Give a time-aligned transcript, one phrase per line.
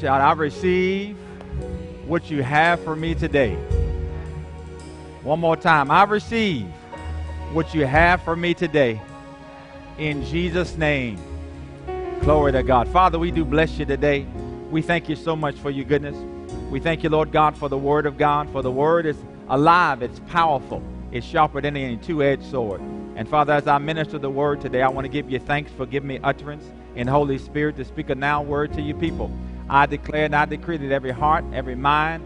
[0.00, 1.16] Shout, I receive
[2.06, 3.56] what you have for me today.
[5.24, 5.90] One more time.
[5.90, 6.66] I receive
[7.52, 9.00] what you have for me today.
[9.98, 11.18] In Jesus' name.
[12.20, 12.86] Glory to God.
[12.86, 14.24] Father, we do bless you today.
[14.70, 16.16] We thank you so much for your goodness.
[16.70, 19.16] We thank you, Lord God, for the word of God, for the word is
[19.48, 20.80] alive, it's powerful,
[21.10, 22.80] it's sharper than any two edged sword.
[23.16, 25.86] And Father, as I minister the word today, I want to give you thanks for
[25.86, 29.32] giving me utterance in Holy Spirit to speak a now word to your people.
[29.68, 32.24] I declare and I decree that every heart, every mind,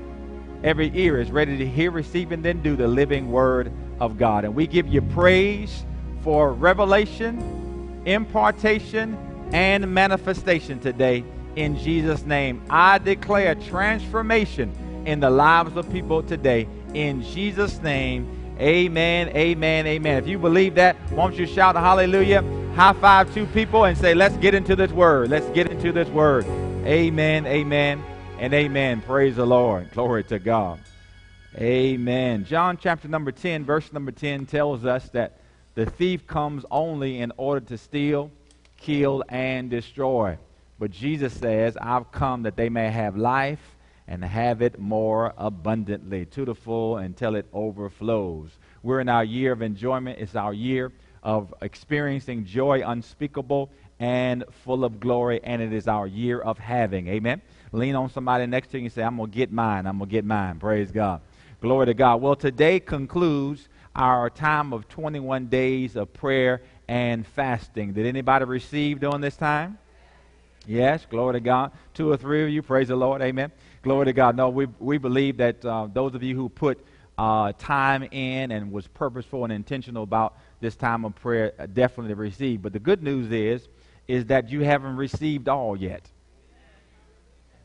[0.63, 4.45] every ear is ready to hear, receive, and then do the living word of God.
[4.45, 5.85] And we give you praise
[6.23, 9.17] for revelation, impartation,
[9.53, 11.25] and manifestation today
[11.57, 12.63] in Jesus' name.
[12.71, 14.73] I declare transformation
[15.07, 18.39] in the lives of people today in Jesus' name.
[18.59, 20.19] Amen, amen, amen.
[20.19, 22.43] If you believe that, won't you shout hallelujah?
[22.77, 25.31] High five two people and say, let's get into this word.
[25.31, 26.47] Let's get into this word.
[26.85, 28.03] Amen, amen,
[28.41, 29.03] and amen.
[29.03, 29.93] Praise the Lord.
[29.93, 30.81] Glory to God.
[31.57, 32.45] Amen.
[32.45, 35.39] John chapter number 10, verse number 10 tells us that
[35.77, 38.33] the thief comes only in order to steal,
[38.77, 40.37] kill, and destroy.
[40.81, 43.77] But Jesus says, I've come that they may have life
[44.09, 48.51] and have it more abundantly, to the full until it overflows.
[48.83, 50.19] We're in our year of enjoyment.
[50.19, 50.91] It's our year
[51.23, 53.71] of experiencing joy unspeakable
[54.03, 57.07] and full of glory, and it is our year of having.
[57.07, 57.41] Amen.
[57.71, 59.87] Lean on somebody next to you and say, I'm going to get mine.
[59.87, 60.59] I'm going to get mine.
[60.59, 61.21] Praise God.
[61.61, 62.21] Glory to God.
[62.21, 67.93] Well, today concludes our time of 21 days of prayer and fasting.
[67.93, 69.79] Did anybody receive during this time?
[70.67, 71.71] Yes, glory to God.
[71.95, 73.23] Two or three of you, praise the Lord.
[73.23, 73.53] Amen.
[73.83, 74.37] Glory to God.
[74.37, 76.85] No, we, we believe that uh, those of you who put
[77.19, 82.15] uh, time in and was purposeful and intentional about this time of prayer uh, definitely
[82.15, 82.65] received.
[82.65, 83.69] But the good news is,
[84.09, 86.09] is that you haven't received all yet.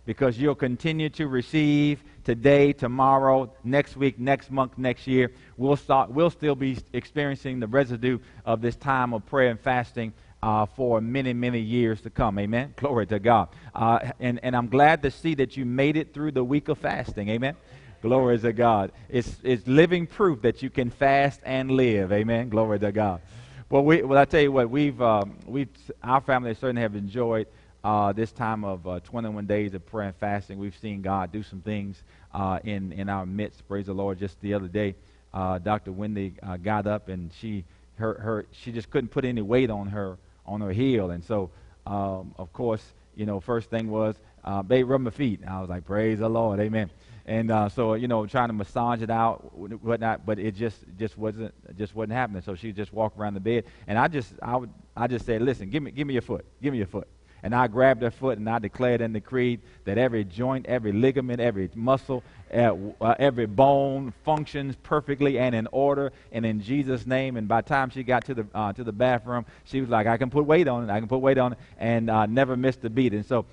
[0.05, 5.31] Because you'll continue to receive today, tomorrow, next week, next month, next year.
[5.57, 10.13] We'll, start, we'll still be experiencing the residue of this time of prayer and fasting
[10.41, 12.39] uh, for many, many years to come.
[12.39, 12.73] Amen.
[12.77, 13.49] Glory to God.
[13.75, 16.77] Uh, and, and I'm glad to see that you made it through the week of
[16.77, 17.29] fasting.
[17.29, 17.55] Amen.
[18.01, 18.91] Glory to God.
[19.09, 22.11] It's, it's living proof that you can fast and live.
[22.11, 22.49] Amen.
[22.49, 23.21] Glory to God.
[23.69, 25.67] Well, we, well I tell you what, we've, um, we've,
[26.01, 27.47] our family certainly have enjoyed
[27.83, 30.57] uh, this time of uh, 21 days of prayer and fasting.
[30.57, 32.01] We've seen God do some things
[32.33, 33.67] uh, in, in our midst.
[33.67, 34.19] Praise the Lord.
[34.19, 34.95] Just the other day,
[35.33, 35.91] uh, Dr.
[35.91, 39.87] Wendy uh, got up and she, her, her, she just couldn't put any weight on
[39.87, 41.11] her on her heel.
[41.11, 41.49] And so,
[41.85, 45.41] um, of course, you know, first thing was, uh, babe, rub my feet.
[45.41, 46.89] And I was like, praise the Lord, amen.
[47.27, 51.17] And uh, so, you know, trying to massage it out, whatnot, but it just just
[51.17, 52.41] wasn't just wasn't happening.
[52.41, 55.41] So she just walked around the bed, and I just I would I just said,
[55.41, 57.07] listen, give me give me your foot, give me your foot.
[57.43, 61.39] And I grabbed her foot and I declared and decreed that every joint, every ligament,
[61.39, 67.37] every muscle, uh, uh, every bone functions perfectly and in order and in Jesus' name.
[67.37, 70.07] And by the time she got to the, uh, to the bathroom, she was like,
[70.07, 72.83] I can put weight on it, I can put weight on it, and never missed
[72.85, 73.13] a beat.
[73.13, 73.45] And so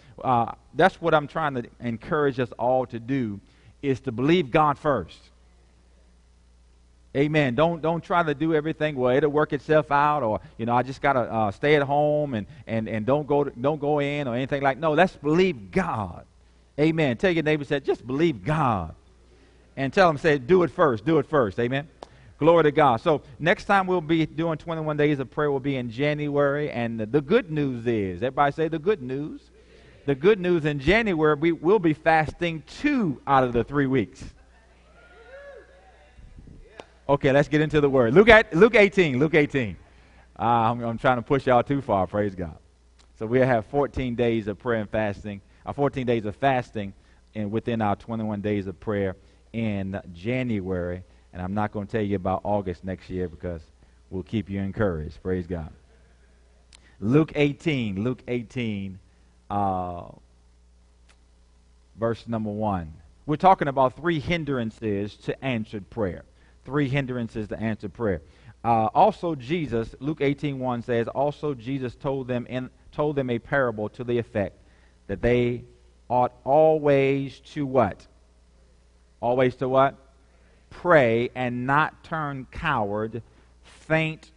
[0.74, 3.38] that's what I'm trying to encourage us all to do
[3.84, 5.18] is to believe God first.
[7.16, 7.54] Amen.
[7.54, 8.96] Don't don't try to do everything.
[8.96, 12.34] Well, it'll work itself out, or you know, I just gotta uh, stay at home
[12.34, 14.78] and and and don't go to, don't go in or anything like.
[14.78, 16.24] No, let's believe God.
[16.78, 17.16] Amen.
[17.16, 18.96] Tell your neighbor, say, just believe God,
[19.76, 21.04] and tell them, say, do it first.
[21.04, 21.60] Do it first.
[21.60, 21.86] Amen.
[22.38, 23.00] Glory to God.
[23.00, 25.52] So next time we'll be doing 21 days of prayer.
[25.52, 29.40] will be in January, and the good news is, everybody say the good news.
[30.06, 34.22] The good news in January, we will be fasting two out of the three weeks.
[37.08, 38.14] Okay, let's get into the word.
[38.14, 39.18] Luke, at, Luke 18.
[39.18, 39.76] Luke 18.
[40.38, 42.06] Uh, I'm, I'm, trying to push y'all too far.
[42.06, 42.56] Praise God.
[43.18, 46.92] So we'll have 14 days of prayer and fasting, uh, 14 days of fasting,
[47.34, 49.16] and within our 21 days of prayer
[49.52, 51.02] in January.
[51.32, 53.62] And I'm not going to tell you about August next year because
[54.10, 55.22] we'll keep you encouraged.
[55.22, 55.72] Praise God.
[57.00, 58.02] Luke 18.
[58.02, 58.98] Luke 18,
[59.50, 60.06] uh,
[61.98, 62.92] verse number 1.
[63.26, 66.24] We're talking about three hindrances to answered prayer
[66.64, 68.22] three hindrances to answered prayer.
[68.64, 73.38] Uh, also, Jesus, Luke 18 1 says, also Jesus told them, in, told them a
[73.38, 74.56] parable to the effect
[75.06, 75.64] that they
[76.08, 78.06] ought always to what?
[79.20, 79.96] Always to what?
[80.70, 83.22] Pray and not turn coward,
[83.62, 84.30] faint,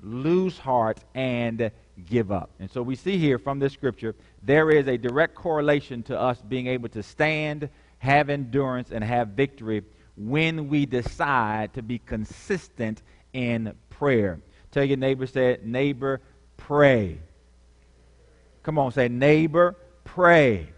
[0.00, 1.70] lose heart, and
[2.08, 2.50] give up.
[2.58, 6.40] And so we see here from this scripture, there is a direct correlation to us
[6.42, 7.68] being able to stand,
[7.98, 9.82] have endurance, and have victory
[10.16, 13.02] when we decide to be consistent
[13.32, 14.40] in prayer.
[14.70, 16.20] Tell your neighbor, say, neighbor,
[16.56, 17.18] pray.
[18.62, 20.68] Come on, say, neighbor, pray.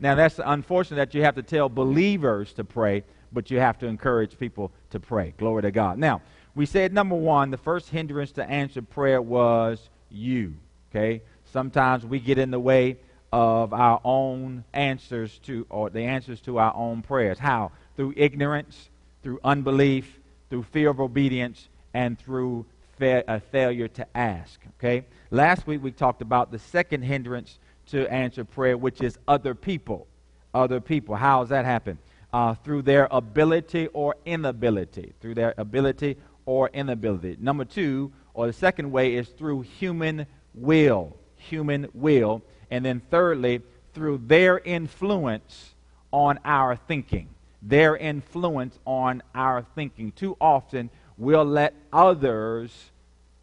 [0.00, 3.86] Now, that's unfortunate that you have to tell believers to pray, but you have to
[3.86, 5.34] encourage people to pray.
[5.38, 5.98] Glory to God.
[5.98, 6.20] Now,
[6.54, 10.54] we said number one, the first hindrance to answer prayer was you.
[10.90, 11.22] Okay?
[11.52, 12.96] Sometimes we get in the way
[13.32, 17.38] of our own answers to, or the answers to our own prayers.
[17.38, 17.72] How?
[17.96, 18.90] Through ignorance,
[19.22, 20.20] through unbelief,
[20.50, 22.66] through fear of obedience, and through
[22.98, 24.60] fa- a failure to ask.
[24.78, 25.04] Okay?
[25.30, 30.06] Last week we talked about the second hindrance to answer prayer, which is other people.
[30.52, 31.16] Other people.
[31.16, 31.98] How does that happen?
[32.32, 35.12] Uh, through their ability or inability.
[35.20, 36.16] Through their ability
[36.46, 37.36] or inability.
[37.40, 41.16] Number two, or the second way, is through human will.
[41.36, 42.42] Human will.
[42.70, 43.62] And then thirdly,
[43.94, 45.74] through their influence
[46.10, 47.28] on our thinking.
[47.62, 50.12] Their influence on our thinking.
[50.12, 52.90] Too often, we'll let others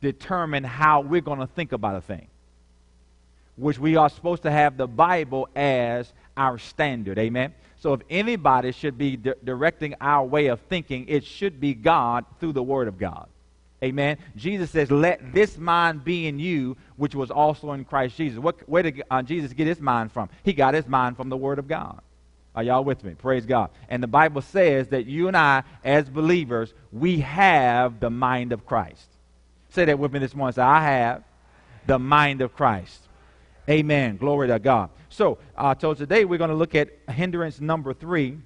[0.01, 2.27] determine how we're going to think about a thing,
[3.55, 7.17] which we are supposed to have the Bible as our standard.
[7.17, 7.53] Amen.
[7.79, 12.25] So if anybody should be di- directing our way of thinking, it should be God
[12.39, 13.27] through the Word of God.
[13.83, 14.17] Amen.
[14.35, 18.57] Jesus says, "Let this mind be in you, which was also in Christ Jesus." What,
[18.69, 20.29] where did uh, Jesus get his mind from?
[20.43, 22.01] He got his mind from the Word of God.
[22.53, 23.13] Are y'all with me?
[23.13, 23.69] Praise God.
[23.87, 28.65] And the Bible says that you and I, as believers, we have the mind of
[28.65, 29.07] Christ.
[29.69, 30.53] Say that with me this morning.
[30.53, 31.23] Say, I have
[31.87, 33.07] the mind of Christ.
[33.69, 34.17] Amen.
[34.17, 34.89] Glory to God.
[35.07, 38.37] So, uh, so today we're going to look at hindrance number three.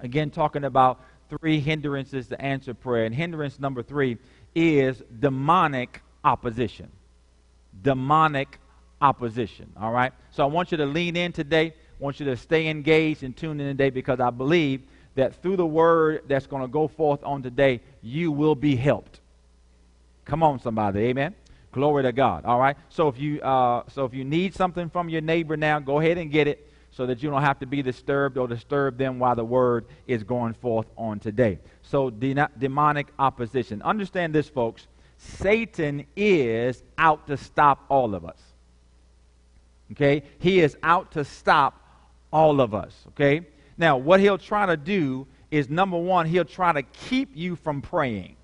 [0.00, 3.04] Again, talking about three hindrances to answer prayer.
[3.04, 4.16] And hindrance number three
[4.56, 6.90] is demonic opposition.
[7.82, 8.58] Demonic
[9.02, 9.70] opposition.
[9.78, 10.12] All right?
[10.32, 11.66] So I want you to lean in today.
[11.68, 14.82] I want you to stay engaged and tune in today because I believe
[15.14, 19.20] that through the word that's going to go forth on today, you will be helped.
[20.24, 21.00] Come on, somebody.
[21.00, 21.34] Amen.
[21.72, 22.46] Glory to God.
[22.46, 22.76] All right.
[22.88, 26.16] So if you uh, so if you need something from your neighbor now, go ahead
[26.16, 26.66] and get it
[26.96, 30.24] so that you don't have to be disturbed or disturb them while the word is
[30.24, 31.58] going forth on today.
[31.82, 33.82] So de- demonic opposition.
[33.82, 34.86] Understand this, folks.
[35.18, 38.40] Satan is out to stop all of us.
[39.92, 40.22] Okay?
[40.38, 41.78] He is out to stop
[42.32, 42.94] all of us.
[43.08, 43.42] Okay?
[43.76, 47.82] Now, what he'll try to do is number one, he'll try to keep you from
[47.82, 48.36] praying.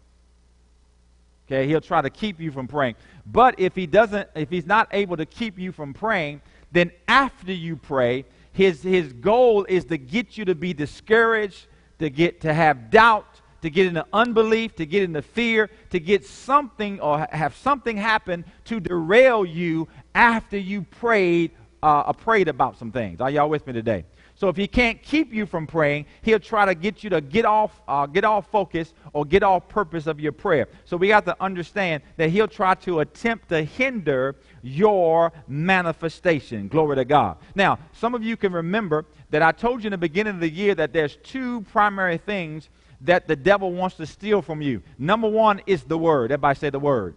[1.47, 2.95] Okay, he'll try to keep you from praying.
[3.27, 6.41] But if he doesn't, if he's not able to keep you from praying,
[6.71, 11.67] then after you pray, his, his goal is to get you to be discouraged,
[11.99, 16.27] to get to have doubt, to get into unbelief, to get into fear, to get
[16.27, 21.53] something or have something happen to derail you after you prayed,
[21.83, 23.21] uh, prayed about some things.
[23.21, 24.05] Are y'all with me today?
[24.35, 27.45] So if he can't keep you from praying, he'll try to get you to get
[27.45, 30.67] off, uh, get off focus or get off purpose of your prayer.
[30.85, 36.69] So we got to understand that he'll try to attempt to hinder your manifestation.
[36.69, 37.37] Glory to God.
[37.55, 40.51] Now, some of you can remember that I told you in the beginning of the
[40.51, 42.69] year that there's two primary things
[43.03, 44.83] that the devil wants to steal from you.
[44.99, 46.31] Number one is the word.
[46.31, 47.17] Everybody say the word.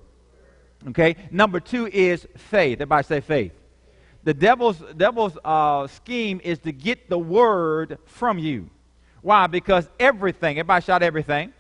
[0.89, 1.15] Okay.
[1.31, 2.77] Number two is faith.
[2.81, 3.51] Everybody say faith
[4.25, 8.69] the devil's, devil's uh, scheme is to get the word from you.
[9.21, 9.47] Why?
[9.47, 11.53] Because everything, everybody shout everything,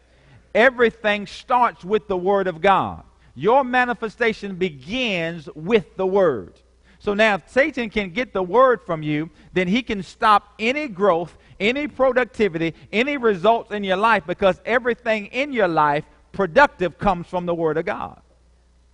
[0.53, 3.03] everything starts with the word of God.
[3.35, 6.53] Your manifestation begins with the word.
[6.99, 10.87] So now, if Satan can get the word from you, then he can stop any
[10.87, 17.27] growth, any productivity, any results in your life because everything in your life productive comes
[17.27, 18.21] from the word of God.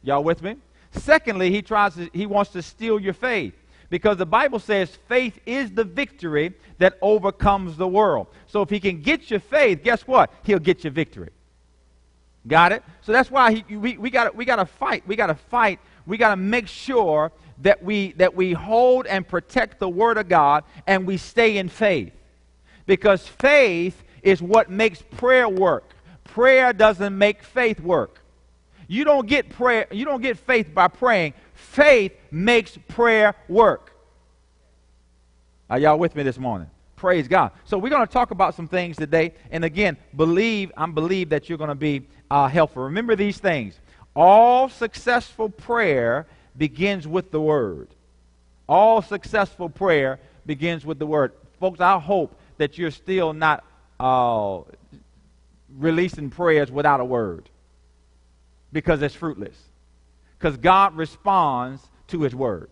[0.04, 0.58] Y'all with me?
[0.92, 3.54] Secondly, he tries to, he wants to steal your faith
[3.90, 8.28] because the Bible says faith is the victory that overcomes the world.
[8.48, 10.34] So if he can get your faith, guess what?
[10.44, 11.30] He'll get your victory.
[12.48, 12.84] Got it?
[13.02, 15.04] So that's why he, we, we got we to fight.
[15.08, 15.80] We got to fight.
[16.06, 17.32] We got to make sure
[17.62, 21.70] that we, that we hold and protect the Word of God and we stay in
[21.70, 22.14] faith.
[22.86, 25.94] Because faith is what makes prayer work.
[26.24, 28.22] Prayer doesn't make faith work.
[28.88, 31.34] You don't get prayer, you don't get faith by praying.
[31.54, 33.94] Faith makes prayer work.
[35.70, 36.70] Are y'all with me this morning?
[36.98, 37.52] Praise God.
[37.66, 39.34] So we're going to talk about some things today.
[39.50, 42.84] And again, believe, I believe that you're going to be uh, helpful.
[42.84, 43.78] Remember these things.
[44.16, 46.26] All successful prayer
[46.58, 47.90] begins with the word.
[48.70, 51.34] All successful prayer begins with the word.
[51.60, 53.66] Folks, I hope that you're still not
[54.00, 54.62] uh,
[55.78, 57.50] releasing prayers without a word
[58.72, 59.58] because it's fruitless
[60.40, 62.70] because God responds to his word.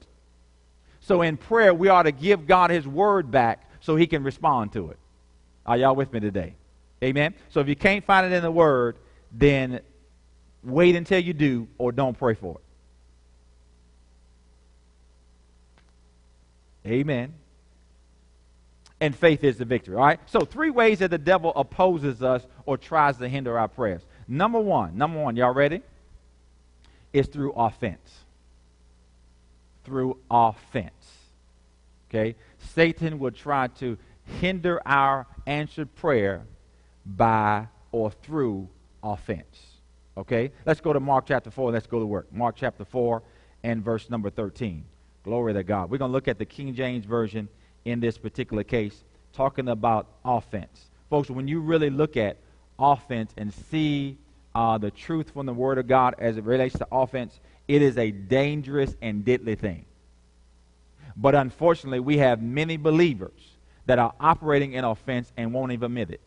[1.02, 4.72] So in prayer, we ought to give God his word back so he can respond
[4.74, 4.98] to it.
[5.66, 6.56] Are y'all with me today?
[7.04, 7.34] Amen.
[7.50, 8.96] So if you can't find it in the word,
[9.32, 9.82] then
[10.64, 12.60] wait until you do or don't pray for
[16.86, 16.90] it.
[16.92, 17.34] Amen.
[19.02, 19.96] and faith is the victory.
[19.96, 20.20] All right?
[20.26, 24.02] So, three ways that the devil opposes us or tries to hinder our prayers.
[24.28, 25.82] Number one, number one, y'all ready?
[27.14, 28.24] Is through offense.
[29.86, 30.92] Through offense.
[32.10, 32.36] Okay?
[32.60, 33.98] Satan will try to
[34.42, 36.44] hinder our answered prayer
[37.06, 38.68] by or through
[39.04, 39.80] offense.
[40.18, 40.52] Okay?
[40.66, 41.72] Let's go to Mark chapter 4.
[41.72, 42.32] Let's go to work.
[42.34, 43.22] Mark chapter 4
[43.64, 44.84] and verse number 13.
[45.24, 45.90] Glory to God.
[45.90, 47.50] We're going to look at the King James Version
[47.86, 49.04] in this particular case,
[49.34, 50.90] talking about offense.
[51.10, 52.38] Folks, when you really look at
[52.78, 54.18] offense and see
[54.56, 57.98] uh, the truth from the Word of God as it relates to offense, it is
[57.98, 59.86] a dangerous and deadly thing.
[61.16, 66.12] But unfortunately, we have many believers that are operating in offense and won't even admit
[66.12, 66.22] it.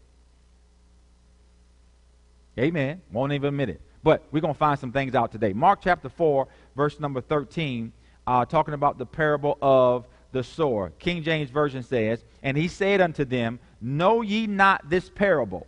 [2.58, 3.00] Amen.
[3.10, 3.80] Won't even admit it.
[4.02, 5.52] But we're going to find some things out today.
[5.52, 7.92] Mark chapter 4, verse number 13,
[8.26, 10.92] uh, talking about the parable of the sower.
[10.98, 15.66] King James Version says, And he said unto them, Know ye not this parable?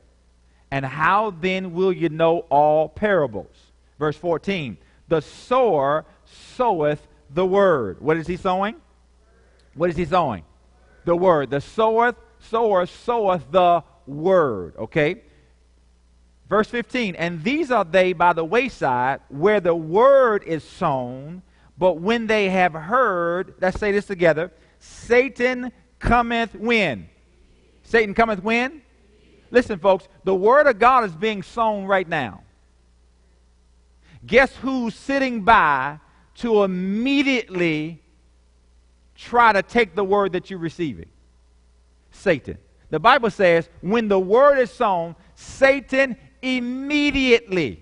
[0.71, 3.57] And how then will ye know all parables?
[3.99, 4.77] Verse 14,
[5.09, 8.01] The sower soweth the word.
[8.01, 8.77] What is he sowing?
[9.75, 10.45] What is he sowing?
[11.05, 11.51] The word.
[11.51, 14.75] The sower, sower soweth the word.
[14.77, 15.23] Okay?
[16.49, 21.43] Verse 15, and these are they by the wayside where the word is sown,
[21.79, 27.09] but when they have heard, let's say this together Satan cometh when?
[27.83, 28.83] Satan cometh when?
[29.51, 32.43] Listen, folks, the word of God is being sown right now.
[34.27, 35.99] Guess who's sitting by
[36.37, 38.03] to immediately
[39.15, 41.09] try to take the word that you're receiving?
[42.11, 42.59] Satan.
[42.91, 47.81] The Bible says when the word is sown, Satan immediately.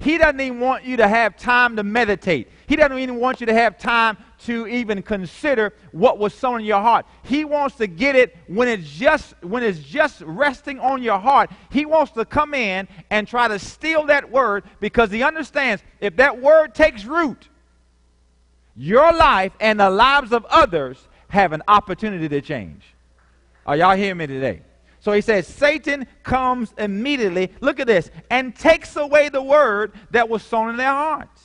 [0.00, 2.48] He doesn't even want you to have time to meditate.
[2.66, 6.66] He doesn't even want you to have time to even consider what was sown in
[6.66, 7.04] your heart.
[7.22, 11.50] He wants to get it when it's just when it's just resting on your heart.
[11.70, 16.16] He wants to come in and try to steal that word because he understands if
[16.16, 17.50] that word takes root,
[18.74, 22.82] your life and the lives of others have an opportunity to change.
[23.66, 24.62] Are y'all hearing me today?
[25.00, 30.28] So he says, Satan comes immediately, look at this, and takes away the word that
[30.28, 31.42] was sown in their hearts.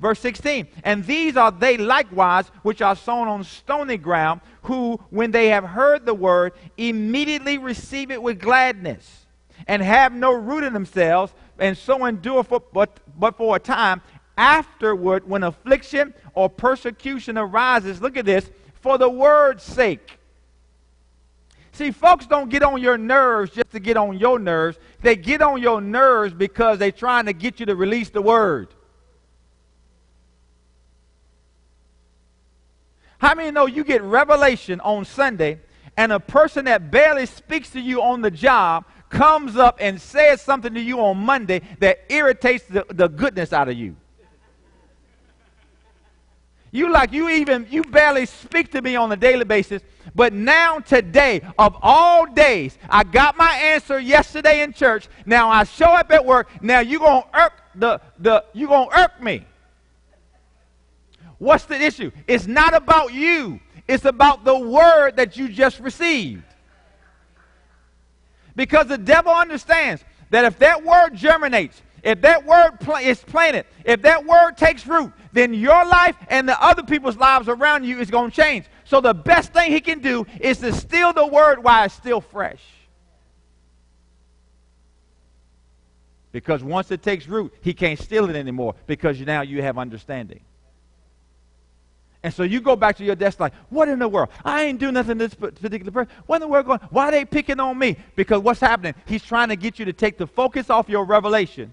[0.00, 5.32] Verse 16, and these are they likewise which are sown on stony ground, who, when
[5.32, 9.26] they have heard the word, immediately receive it with gladness,
[9.66, 14.00] and have no root in themselves, and so endure for, but, but for a time.
[14.36, 18.48] Afterward, when affliction or persecution arises, look at this,
[18.80, 20.17] for the word's sake
[21.78, 24.76] See, folks don't get on your nerves just to get on your nerves.
[25.00, 28.74] They get on your nerves because they're trying to get you to release the word.
[33.18, 35.60] How many know you get revelation on Sunday
[35.96, 40.42] and a person that barely speaks to you on the job comes up and says
[40.42, 43.94] something to you on Monday that irritates the, the goodness out of you?
[46.70, 49.82] You like you even you barely speak to me on a daily basis,
[50.14, 55.08] but now today of all days, I got my answer yesterday in church.
[55.24, 56.48] Now I show up at work.
[56.62, 59.46] Now you gonna irk the the you gonna irk me.
[61.38, 62.10] What's the issue?
[62.26, 63.60] It's not about you.
[63.86, 66.42] It's about the word that you just received.
[68.54, 73.66] Because the devil understands that if that word germinates, if that word pl- is planted,
[73.84, 78.00] if that word takes root, then your life and the other people's lives around you
[78.00, 78.66] is going to change.
[78.84, 82.20] So the best thing he can do is to steal the word while it's still
[82.20, 82.62] fresh.
[86.32, 90.40] Because once it takes root, he can't steal it anymore because now you have understanding.
[92.22, 94.30] And so you go back to your desk like, what in the world?
[94.44, 96.12] I ain't doing nothing to this particular person.
[96.26, 96.80] What in the world going?
[96.90, 97.96] Why are they picking on me?
[98.16, 98.94] Because what's happening?
[99.06, 101.72] He's trying to get you to take the focus off your revelation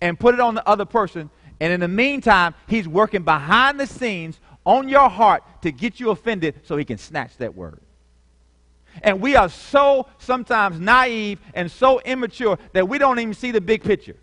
[0.00, 1.30] and put it on the other person.
[1.60, 6.10] And in the meantime, he's working behind the scenes on your heart to get you
[6.10, 7.80] offended so he can snatch that word.
[9.02, 13.60] And we are so sometimes naive and so immature that we don't even see the
[13.60, 14.16] big picture.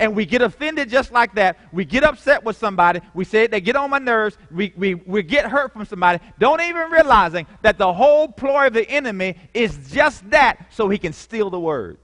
[0.00, 1.58] And we get offended just like that.
[1.72, 3.00] We get upset with somebody.
[3.14, 4.36] We say they get on my nerves.
[4.50, 6.18] We, we, we get hurt from somebody.
[6.40, 10.98] Don't even realizing that the whole ploy of the enemy is just that so he
[10.98, 11.98] can steal the word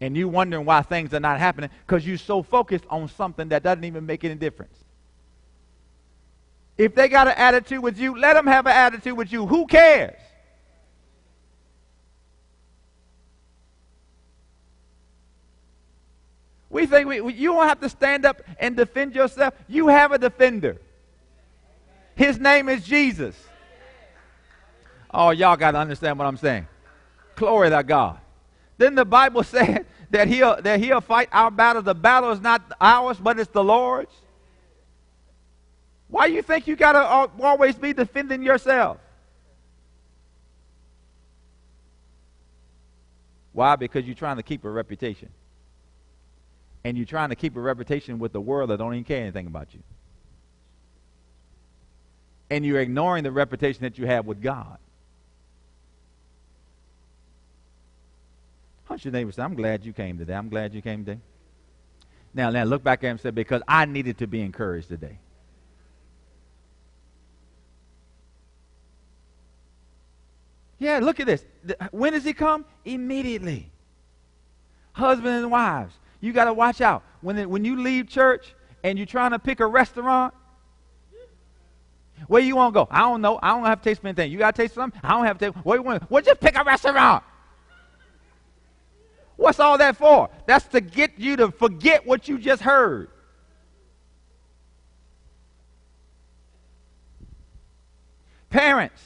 [0.00, 3.62] and you wondering why things are not happening because you're so focused on something that
[3.62, 4.76] doesn't even make any difference.
[6.76, 9.46] If they got an attitude with you, let them have an attitude with you.
[9.46, 10.20] Who cares?
[16.70, 19.54] We think we, you don't have to stand up and defend yourself.
[19.66, 20.76] You have a defender.
[22.14, 23.34] His name is Jesus.
[25.12, 26.68] Oh, y'all got to understand what I'm saying.
[27.34, 28.18] Glory to God.
[28.78, 31.82] Then the Bible said that he'll, that he'll fight our battle.
[31.82, 34.12] The battle is not ours, but it's the Lord's.
[36.08, 38.96] Why do you think you got to always be defending yourself?
[43.52, 43.76] Why?
[43.76, 45.28] Because you're trying to keep a reputation.
[46.84, 49.46] And you're trying to keep a reputation with the world that don't even care anything
[49.46, 49.80] about you.
[52.48, 54.78] And you're ignoring the reputation that you have with God.
[58.88, 60.34] Hush your neighbor say, I'm glad you came today.
[60.34, 61.20] I'm glad you came today.
[62.32, 65.18] Now, now look back at him and say, because I needed to be encouraged today.
[70.78, 71.44] Yeah, look at this.
[71.90, 72.64] When does he come?
[72.84, 73.70] Immediately.
[74.92, 77.02] Husbands and wives, you got to watch out.
[77.20, 80.32] When, when you leave church and you're trying to pick a restaurant,
[82.26, 82.88] where you want to go?
[82.90, 83.38] I don't know.
[83.42, 84.32] I don't have to taste anything.
[84.32, 85.00] You got to taste something?
[85.04, 85.64] I don't have to taste.
[85.64, 86.10] Where you want?
[86.10, 87.22] Well, just pick a restaurant.
[89.38, 90.28] What's all that for?
[90.46, 93.08] That's to get you to forget what you just heard.
[98.50, 99.00] Parents,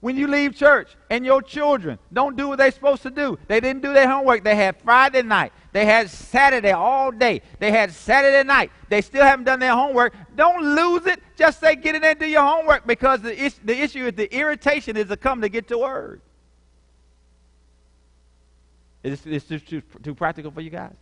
[0.00, 3.38] when you leave church and your children don't do what they're supposed to do.
[3.48, 4.44] They didn't do their homework.
[4.44, 5.52] They had Friday night.
[5.72, 7.42] They had Saturday all day.
[7.58, 8.72] They had Saturday night.
[8.88, 10.14] They still haven't done their homework.
[10.34, 11.22] Don't lose it.
[11.36, 14.34] Just say get it and do your homework because the, is, the issue is the
[14.34, 16.22] irritation is to come to get to word.
[19.02, 20.94] Is this, this too, too practical for you guys?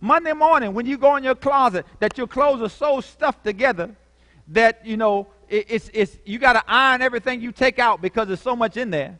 [0.00, 3.94] Monday morning, when you go in your closet, that your clothes are so stuffed together
[4.48, 8.28] that, you know, it, it's, it's, you got to iron everything you take out because
[8.28, 9.18] there's so much in there.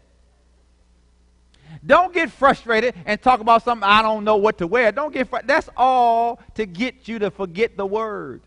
[1.84, 4.92] Don't get frustrated and talk about something I don't know what to wear.
[4.92, 8.42] Don't get fr- that's all to get you to forget the word.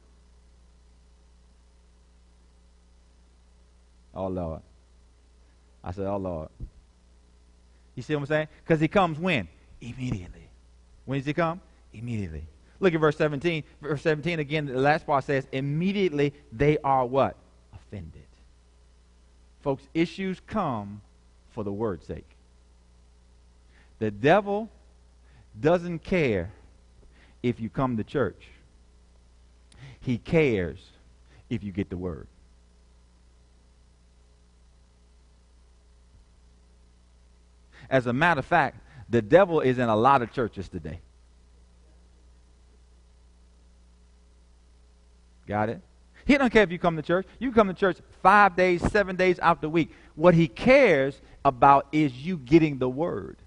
[4.13, 4.61] Oh Lord.
[5.83, 6.49] I said, Oh Lord.
[7.99, 8.47] You see what I'm saying?
[8.63, 9.49] Because he comes when?
[9.81, 10.47] Immediately.
[11.03, 11.59] When does he come?
[11.91, 12.45] Immediately.
[12.79, 13.61] Look at verse 17.
[13.81, 17.35] Verse 17 again, the last part says, immediately they are what?
[17.73, 18.23] offended.
[19.59, 21.01] Folks, issues come
[21.51, 22.37] for the word's sake.
[23.97, 24.69] The devil
[25.59, 26.53] doesn't care
[27.43, 28.47] if you come to church.
[29.99, 30.79] He cares
[31.49, 32.27] if you get the word.
[37.89, 38.77] As a matter of fact,
[39.09, 40.99] the devil is in a lot of churches today.
[45.47, 45.81] Got it?
[46.25, 47.25] He don't care if you come to church.
[47.39, 49.91] You come to church five days, seven days out the week.
[50.15, 53.37] What he cares about is you getting the word.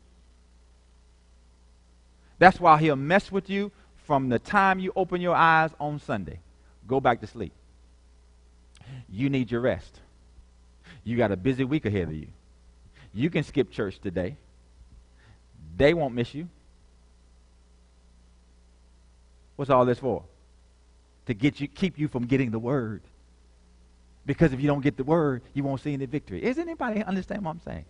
[2.40, 6.40] That's why he'll mess with you from the time you open your eyes on Sunday.
[6.88, 7.52] Go back to sleep.
[9.08, 10.00] You need your rest.
[11.04, 12.26] You got a busy week ahead of you.
[13.14, 14.36] You can skip church today.
[15.76, 16.48] They won't miss you.
[19.56, 20.24] What's all this for?
[21.26, 23.02] to get you, keep you from getting the word.
[24.24, 26.42] Because if you don't get the word, you won't see any victory.
[26.42, 27.84] Is anybody understand what I'm saying?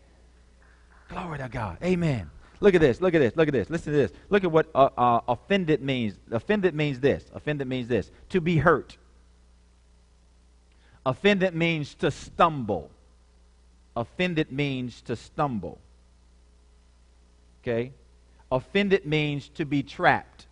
[1.09, 1.79] Glory to God.
[1.83, 2.31] Amen.
[2.61, 3.01] Look at this.
[3.01, 3.37] Look at this.
[3.37, 3.69] Look at this.
[3.69, 4.13] Listen to this.
[4.31, 6.19] Look at what uh, uh, offended means.
[6.31, 7.25] Offended means this.
[7.35, 8.11] Offended means this.
[8.31, 8.97] To be hurt.
[11.05, 12.91] Offended means to stumble.
[13.97, 15.79] Offended means to stumble.
[17.63, 17.93] Okay?
[18.51, 20.47] Offended means to be trapped.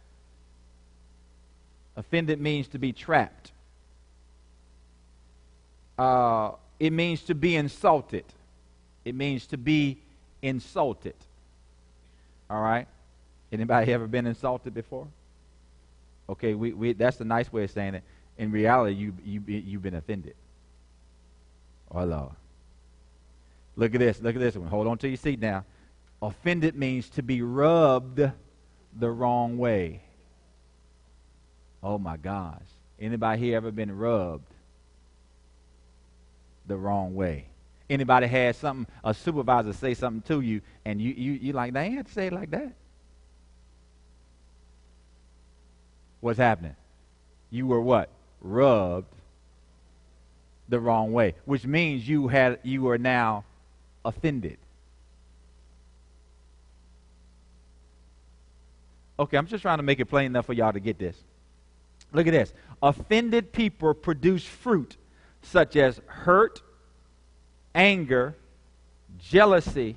[1.96, 3.52] Offended means to be trapped.
[5.98, 8.24] Uh, it means to be insulted.
[9.04, 9.98] It means to be
[10.40, 11.14] insulted.
[12.48, 12.86] All right?
[13.52, 15.06] Anybody ever been insulted before?
[16.28, 18.02] Okay, we, we, that's a nice way of saying it.
[18.38, 20.34] In reality, you, you, you've been offended.
[21.90, 22.30] Oh, Lord.
[23.76, 24.20] Look at this.
[24.20, 24.68] Look at this one.
[24.68, 25.64] Hold on to your seat now.
[26.22, 28.20] Offended means to be rubbed
[28.98, 30.02] the wrong way.
[31.82, 32.60] Oh my gosh.
[32.98, 34.52] Anybody here ever been rubbed
[36.66, 37.46] the wrong way?
[37.88, 41.90] Anybody had something, a supervisor say something to you, and you you you like, they
[41.92, 42.74] have to say it like that.
[46.20, 46.76] What's happening?
[47.50, 48.10] You were what?
[48.40, 49.12] Rubbed
[50.68, 53.44] the wrong way, which means you had you are now
[54.04, 54.58] offended.
[59.18, 61.16] Okay, I'm just trying to make it plain enough for y'all to get this.
[62.12, 62.52] Look at this.
[62.82, 64.96] Offended people produce fruit
[65.42, 66.62] such as hurt,
[67.74, 68.34] anger,
[69.18, 69.96] jealousy,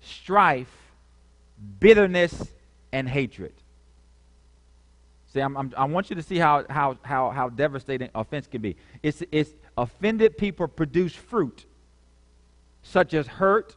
[0.00, 0.74] strife,
[1.78, 2.48] bitterness,
[2.92, 3.52] and hatred.
[5.32, 8.62] See, I'm, I'm, i want you to see how, how, how, how devastating offense can
[8.62, 8.76] be.
[9.02, 11.66] It's, it's offended people produce fruit
[12.84, 13.74] such as hurt,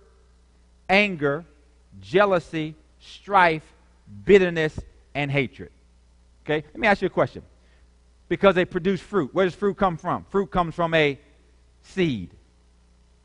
[0.87, 1.43] anger,
[1.99, 3.63] jealousy, strife,
[4.25, 4.79] bitterness,
[5.15, 5.71] and hatred.
[6.45, 6.63] Okay?
[6.67, 7.41] Let me ask you a question.
[8.29, 9.33] Because they produce fruit.
[9.33, 10.25] Where does fruit come from?
[10.29, 11.17] Fruit comes from a
[11.81, 12.29] seed.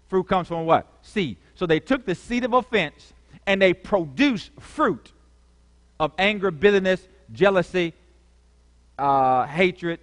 [0.09, 0.87] Fruit comes from what?
[1.03, 1.37] Seed.
[1.55, 3.13] So they took the seed of offense
[3.47, 5.13] and they produced fruit
[5.99, 7.95] of anger, bitterness, jealousy,
[8.99, 9.99] uh, hatred,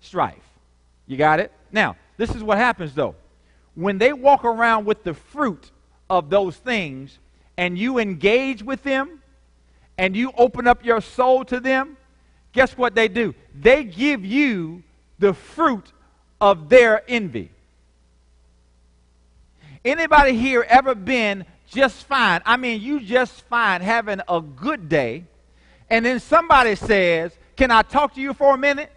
[0.00, 0.36] strife.
[1.06, 1.52] You got it?
[1.70, 3.14] Now, this is what happens though.
[3.78, 5.70] When they walk around with the fruit
[6.10, 7.16] of those things
[7.56, 9.22] and you engage with them
[9.96, 11.96] and you open up your soul to them,
[12.52, 13.36] guess what they do?
[13.54, 14.82] They give you
[15.20, 15.92] the fruit
[16.40, 17.52] of their envy.
[19.84, 22.42] Anybody here ever been just fine?
[22.44, 25.22] I mean, you just fine having a good day,
[25.88, 28.90] and then somebody says, Can I talk to you for a minute?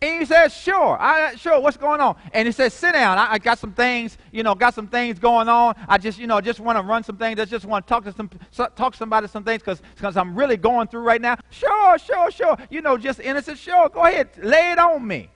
[0.00, 2.16] And he says, sure, I, sure, what's going on?
[2.32, 3.18] And he says, sit down.
[3.18, 5.74] I, I, got some things, you know, got some things going on.
[5.88, 7.40] I just, you know, just want to run some things.
[7.40, 8.30] I just want to talk to some,
[8.76, 11.36] talk to somebody some things because I'm really going through right now.
[11.50, 12.56] Sure, sure, sure.
[12.70, 13.58] You know, just innocent.
[13.58, 15.30] Sure, go ahead, lay it on me.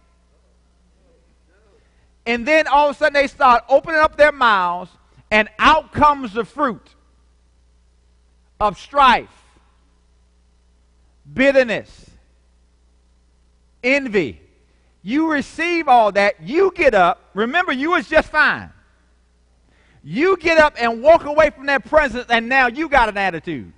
[2.25, 4.93] And then all of a sudden they start opening up their mouths
[5.33, 6.95] and out comes the fruit
[8.61, 9.29] of strife,
[11.35, 12.11] bitterness,
[13.83, 14.42] envy,
[15.03, 17.31] you receive all that, you get up.
[17.35, 18.71] Remember, you was just fine.
[20.05, 23.73] You get up and walk away from that presence, and now you got an attitude.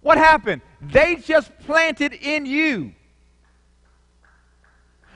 [0.00, 0.62] What happened?
[0.80, 2.92] They just planted in you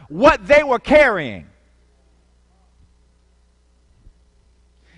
[0.09, 1.47] what they were carrying.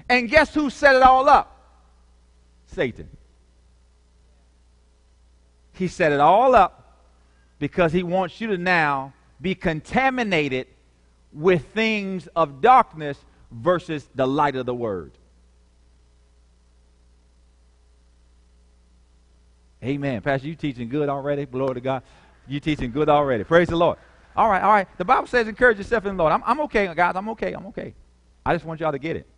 [0.08, 1.48] And guess who set it all up?
[2.66, 3.08] Satan.
[5.72, 6.81] He set it all up
[7.62, 10.66] because he wants you to now be contaminated
[11.32, 13.16] with things of darkness
[13.52, 15.12] versus the light of the word.
[19.80, 20.22] Amen.
[20.22, 21.46] Pastor, you teaching good already.
[21.46, 22.02] Glory to God.
[22.48, 23.44] You teaching good already.
[23.44, 23.96] Praise the Lord.
[24.34, 24.88] All right, all right.
[24.98, 26.32] The Bible says encourage yourself in the Lord.
[26.32, 27.14] I'm, I'm okay, guys.
[27.14, 27.52] I'm okay.
[27.52, 27.94] I'm okay.
[28.44, 29.28] I just want y'all to get it.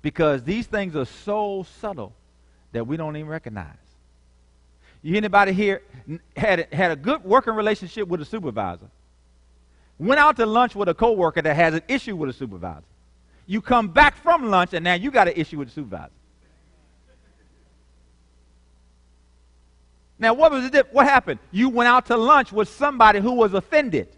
[0.00, 2.14] Because these things are so subtle
[2.72, 3.76] that we don't even recognize.
[5.02, 5.82] You anybody here
[6.36, 8.86] had, had a good working relationship with a supervisor?
[9.98, 12.82] Went out to lunch with a coworker that has an issue with a supervisor.
[13.46, 16.10] You come back from lunch and now you got an issue with the supervisor.
[20.18, 20.92] Now, what was it?
[20.92, 21.40] What happened?
[21.50, 24.08] You went out to lunch with somebody who was offended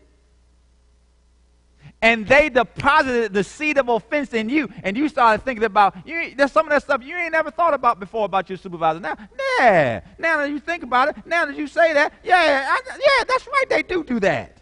[2.04, 6.34] and they deposited the seed of offense in you, and you started thinking about you,
[6.36, 9.00] there's some of that stuff you ain't never thought about before about your supervisor.
[9.00, 9.16] Now,
[9.58, 13.24] yeah, now that you think about it, now that you say that, yeah, I, yeah,
[13.26, 14.58] that's right, they do do that.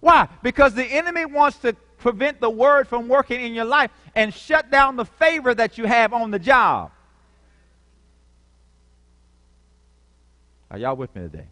[0.00, 0.28] Why?
[0.42, 4.72] Because the enemy wants to prevent the word from working in your life and shut
[4.72, 6.90] down the favor that you have on the job.
[10.68, 11.46] Are y'all with me today?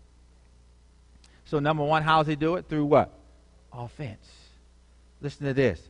[1.46, 2.68] So, number one, how does he do it?
[2.68, 3.12] Through what?
[3.72, 4.26] Offense.
[5.20, 5.80] Listen to this.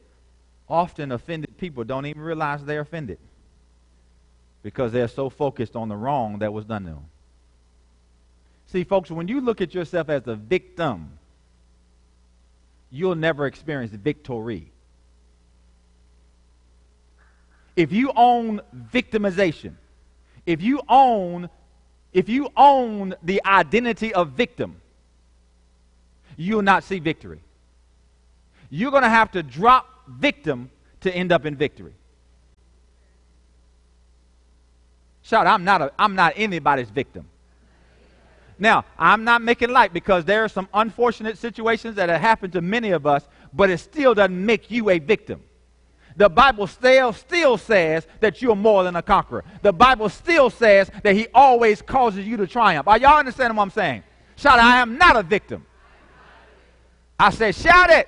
[0.69, 3.19] Often offended people don't even realize they're offended
[4.63, 7.07] because they're so focused on the wrong that was done to them.
[8.67, 11.19] See, folks, when you look at yourself as a victim,
[12.91, 14.73] you'll never experience victory.
[17.77, 18.61] If you own
[18.93, 19.75] victimization,
[20.47, 21.51] if you own
[22.13, 24.81] if you own the identity of victim,
[26.37, 27.41] you'll not see victory.
[28.71, 30.71] You're going to have to drop victim
[31.01, 31.95] to end up in victory.
[35.23, 37.27] Shout, I'm not, a, I'm not anybody's victim.
[38.59, 42.61] Now, I'm not making light because there are some unfortunate situations that have happened to
[42.61, 45.43] many of us, but it still doesn't make you a victim.
[46.17, 49.45] The Bible still, still says that you're more than a conqueror.
[49.63, 52.87] The Bible still says that He always causes you to triumph.
[52.87, 54.05] Are y'all understanding what I'm saying?
[54.37, 55.67] Shout, I am not a victim.
[57.25, 58.07] I said, shout it.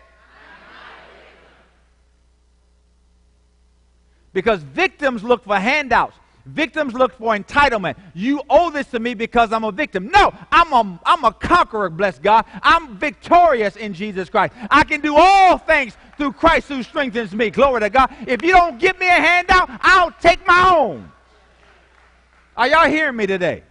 [4.34, 6.18] Because victims look for handouts.
[6.44, 7.96] Victims look for entitlement.
[8.12, 10.08] You owe this to me because I'm a victim.
[10.08, 12.44] No, I'm a, I'm a conqueror, bless God.
[12.62, 14.52] I'm victorious in Jesus Christ.
[14.70, 17.48] I can do all things through Christ who strengthens me.
[17.48, 18.14] Glory to God.
[18.26, 21.10] If you don't give me a handout, I'll take my own.
[22.54, 23.62] Are y'all hearing me today?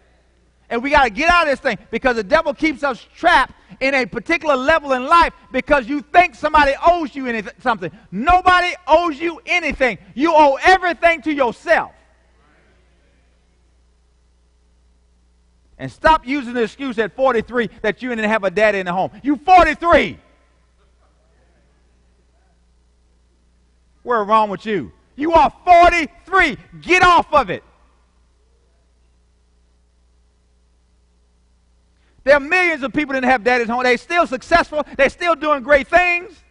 [0.70, 3.54] And we got to get out of this thing because the devil keeps us trapped
[3.80, 7.92] in a particular level in life because you think somebody owes you anything, something.
[8.12, 9.98] Nobody owes you anything.
[10.14, 11.92] You owe everything to yourself.
[15.78, 18.94] And stop using the excuse at 43 that you didn't have a daddy in the
[18.94, 19.12] home.
[19.22, 20.18] You 43.
[24.04, 24.92] Where wrong with you?
[25.16, 26.58] You are 43.
[26.82, 27.64] Get off of it.
[32.26, 33.84] There are millions of people that have daddies home.
[33.84, 34.84] They're still successful.
[34.98, 36.44] They're still doing great things.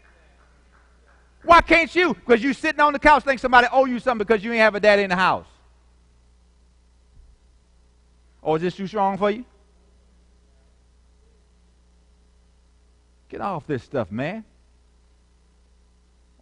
[1.43, 2.15] Why can't you?
[2.15, 4.77] Because you sitting on the couch thinking somebody owe you something because you ain't have
[4.77, 5.49] a daddy in the house.
[8.41, 9.45] Or is this too strong for you?
[13.29, 14.45] Get off this stuff, man.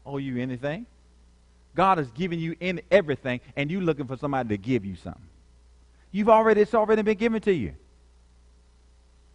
[0.04, 0.84] Owe you anything?
[1.74, 5.22] God has given you in everything, and you looking for somebody to give you something.
[6.10, 7.72] You've already, it's already been given to you.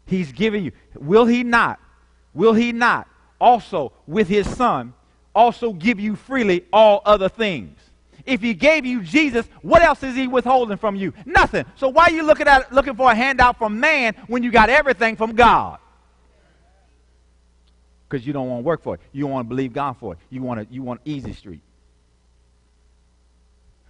[0.07, 0.71] He's giving you.
[0.95, 1.79] Will he not?
[2.33, 3.07] Will he not
[3.39, 4.93] also with his son
[5.35, 7.77] also give you freely all other things?
[8.25, 11.13] If he gave you Jesus, what else is he withholding from you?
[11.25, 11.65] Nothing.
[11.75, 14.69] So why are you looking at looking for a handout from man when you got
[14.69, 15.79] everything from God?
[18.09, 19.01] Because you don't want to work for it.
[19.11, 20.19] You don't want to believe God for it.
[20.29, 21.61] You want to, you want easy street.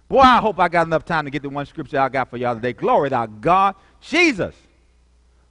[0.08, 2.36] Boy, I hope I got enough time to get the one scripture I got for
[2.36, 2.72] y'all today.
[2.72, 3.74] Glory to God.
[4.00, 4.54] Jesus.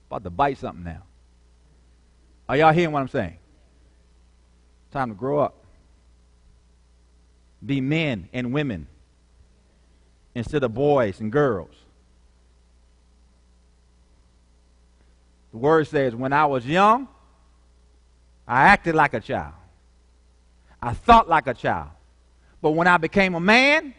[0.10, 1.04] About to bite something now.
[2.50, 3.38] Are y'all hearing what I'm saying?
[4.92, 5.66] Time to grow up.
[7.66, 8.88] Be men and women
[10.34, 11.76] instead of boys and girls.
[15.52, 17.08] The word says, when I was young,
[18.48, 19.54] I acted like a child.
[20.82, 21.90] I thought like a child.
[22.62, 23.94] But when I became a man,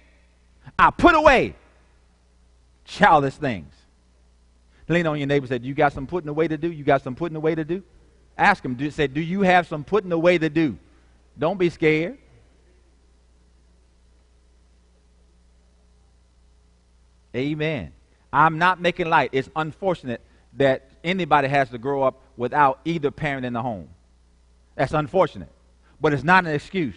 [0.79, 1.55] I put away
[2.85, 3.75] childish things.
[4.89, 6.73] Lean on your neighbor and say, You got some putting away to do?
[6.73, 7.83] You got some putting away to do?
[8.37, 10.79] Ask him, do, say, Do you have some putting away to do?
[11.39, 12.19] Don't be scared.
[17.37, 17.93] Amen.
[18.33, 19.31] I'm not making light.
[19.33, 20.23] It's unfortunate
[20.55, 23.89] that anybody has to grow up without either parent in the home.
[24.75, 25.51] That's unfortunate.
[26.01, 26.97] But it's not an excuse.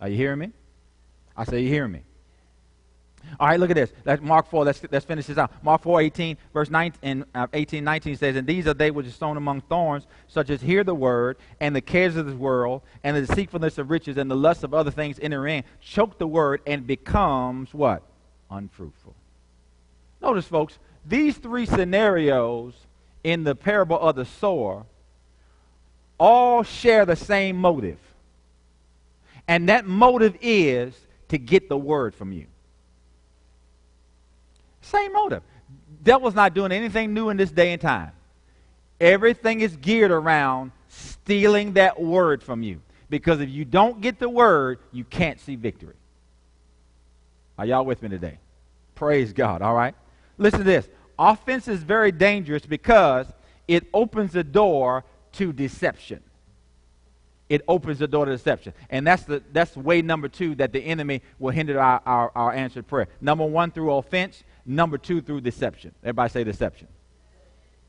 [0.00, 0.52] Are you hearing me?
[1.36, 2.02] I say, You hearing me?
[3.40, 3.92] All right, look at this.
[4.04, 4.64] That's Mark 4.
[4.64, 5.52] Let's, let's finish this out.
[5.62, 9.06] Mark 4, 18, verse 19, and, uh, 18, 19 says, And these are they which
[9.06, 12.82] are sown among thorns, such as hear the word, and the cares of this world,
[13.02, 16.26] and the deceitfulness of riches, and the lust of other things enter in, choke the
[16.26, 18.02] word, and becomes what?
[18.50, 19.14] Unfruitful.
[20.22, 22.74] Notice, folks, these three scenarios
[23.22, 24.84] in the parable of the sower
[26.18, 27.98] all share the same motive.
[29.48, 30.94] And that motive is
[31.28, 32.46] to get the word from you.
[34.84, 35.42] Same motive.
[36.02, 38.12] Devil's not doing anything new in this day and time.
[39.00, 42.80] Everything is geared around stealing that word from you.
[43.08, 45.94] Because if you don't get the word, you can't see victory.
[47.58, 48.38] Are y'all with me today?
[48.94, 49.94] Praise God, all right?
[50.36, 50.88] Listen to this.
[51.18, 53.26] Offense is very dangerous because
[53.66, 56.20] it opens the door to deception
[57.48, 58.72] it opens the door to deception.
[58.90, 62.52] And that's, the, that's way number two that the enemy will hinder our, our, our
[62.52, 63.08] answered prayer.
[63.20, 64.42] Number one, through offense.
[64.66, 65.94] Number two, through deception.
[66.02, 66.88] Everybody say deception.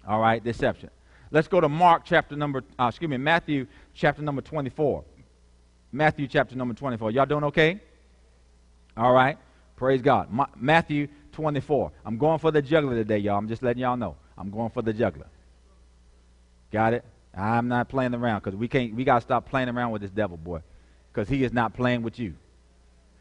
[0.08, 0.90] All right, deception.
[1.32, 5.04] Let's go to Mark chapter number, uh, excuse me, Matthew chapter number 24.
[5.92, 7.12] Matthew chapter number 24.
[7.12, 7.80] Y'all doing okay?
[8.98, 9.38] All right.
[9.76, 10.32] Praise God.
[10.32, 11.92] Ma- Matthew 24.
[12.06, 13.38] I'm going for the juggler today, y'all.
[13.38, 14.16] I'm just letting y'all know.
[14.38, 15.28] I'm going for the juggler.
[16.72, 17.06] Got it?
[17.34, 18.96] I'm not playing around because we can't.
[18.96, 20.62] We gotta stop playing around with this devil boy,
[21.12, 22.36] because he is not playing with you.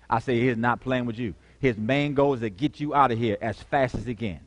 [0.08, 1.34] I say he is not playing with you.
[1.60, 4.40] His main goal is to get you out of here as fast as he can.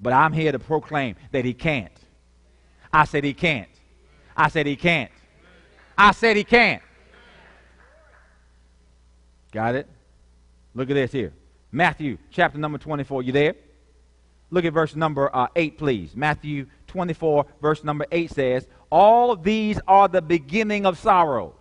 [0.00, 1.92] But I'm here to proclaim that he can't.
[2.92, 3.68] I said he can't.
[4.36, 5.10] I said he can't.
[5.96, 6.82] I said he can't.
[9.52, 9.88] Got it?
[10.74, 11.32] Look at this here.
[11.72, 13.22] Matthew chapter number 24.
[13.22, 13.54] You there?
[14.50, 16.14] Look at verse number uh, 8, please.
[16.14, 21.54] Matthew 24, verse number 8 says, All these are the beginning of sorrows.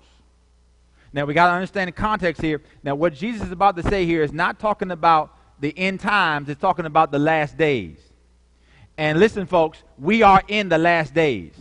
[1.15, 2.61] Now, we got to understand the context here.
[2.83, 6.49] Now, what Jesus is about to say here is not talking about the end times,
[6.49, 7.97] it's talking about the last days.
[8.97, 11.53] And listen, folks, we are in the last days.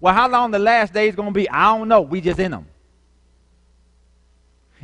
[0.00, 1.50] Well, how long the last days going to be?
[1.50, 2.02] I don't know.
[2.02, 2.68] We just in them.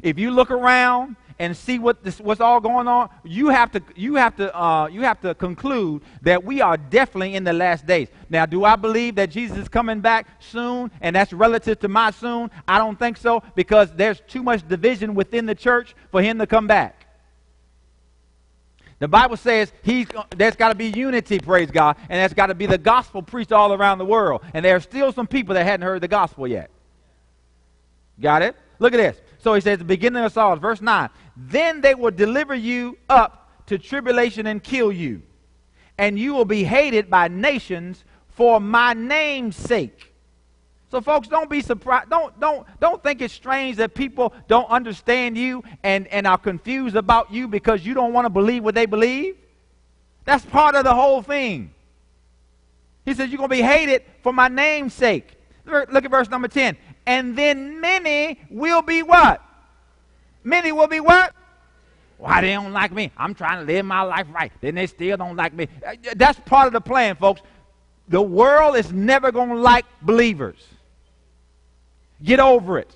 [0.03, 3.83] If you look around and see what this, what's all going on, you have to
[3.95, 7.87] you have to uh, you have to conclude that we are definitely in the last
[7.87, 8.09] days.
[8.29, 12.11] Now, do I believe that Jesus is coming back soon, and that's relative to my
[12.11, 12.51] soon?
[12.67, 16.47] I don't think so because there's too much division within the church for him to
[16.47, 17.07] come back.
[18.99, 22.55] The Bible says he's, there's got to be unity, praise God, and there's got to
[22.55, 24.43] be the gospel preached all around the world.
[24.53, 26.71] And there are still some people that hadn't heard the gospel yet.
[28.21, 28.57] Got it?
[28.81, 29.21] Look at this.
[29.39, 31.09] So he says, the beginning of sorrows, verse 9.
[31.37, 35.23] Then they will deliver you up to tribulation and kill you,
[35.97, 40.13] and you will be hated by nations for my name's sake.
[40.91, 42.09] So, folks, don't be surprised.
[42.09, 46.97] Don't, don't, don't think it's strange that people don't understand you and, and are confused
[46.97, 49.37] about you because you don't want to believe what they believe.
[50.25, 51.75] That's part of the whole thing.
[53.05, 55.35] He says, You're going to be hated for my name's sake.
[55.67, 56.77] Look at verse number 10.
[57.09, 59.43] And then many will be what?
[60.45, 61.35] Many will be what?
[62.19, 63.11] Why they don't like me?
[63.17, 64.53] I'm trying to live my life right.
[64.61, 65.69] Then they still don't like me.
[65.87, 67.41] Uh, that's part of the plan, folks.
[68.09, 70.59] The world is never going to like believers.
[72.23, 72.95] Get over it.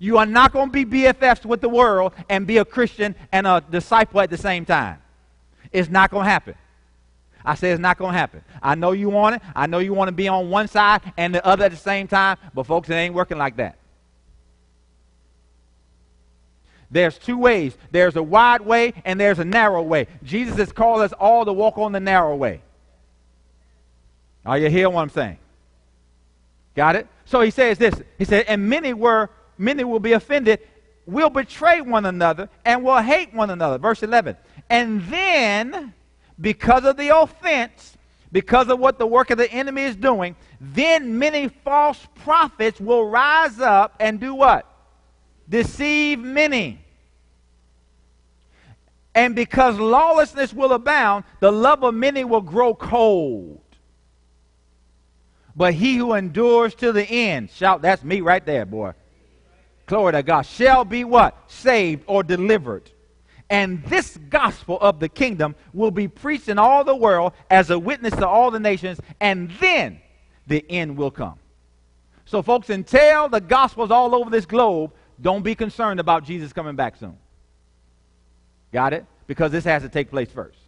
[0.00, 3.46] You are not going to be BFFs with the world and be a Christian and
[3.46, 5.00] a disciple at the same time.
[5.70, 6.56] It's not going to happen.
[7.46, 8.42] I say it's not going to happen.
[8.60, 9.42] I know you want it.
[9.54, 12.08] I know you want to be on one side and the other at the same
[12.08, 13.78] time, but folks, it ain't working like that.
[16.90, 17.76] There's two ways.
[17.90, 20.08] There's a wide way and there's a narrow way.
[20.22, 22.60] Jesus has called us all to walk on the narrow way.
[24.44, 25.38] Are you hearing what I'm saying?
[26.74, 27.06] Got it?
[27.24, 27.94] So he says this.
[28.18, 30.60] He said, and many were many will be offended,
[31.06, 33.78] will betray one another, and will hate one another.
[33.78, 34.36] Verse 11.
[34.68, 35.94] And then
[36.40, 37.96] because of the offense,
[38.32, 43.08] because of what the work of the enemy is doing, then many false prophets will
[43.08, 44.70] rise up and do what?
[45.48, 46.80] Deceive many.
[49.14, 53.62] And because lawlessness will abound, the love of many will grow cold.
[55.56, 58.92] But he who endures to the end, shout, that's me right there, boy.
[59.86, 61.34] Glory to God, shall be what?
[61.46, 62.90] Saved or delivered.
[63.48, 67.78] And this gospel of the kingdom will be preached in all the world as a
[67.78, 70.00] witness to all the nations, and then
[70.46, 71.38] the end will come.
[72.24, 76.74] So, folks, until the gospel's all over this globe, don't be concerned about Jesus coming
[76.74, 77.16] back soon.
[78.72, 79.06] Got it?
[79.28, 80.58] Because this has to take place first.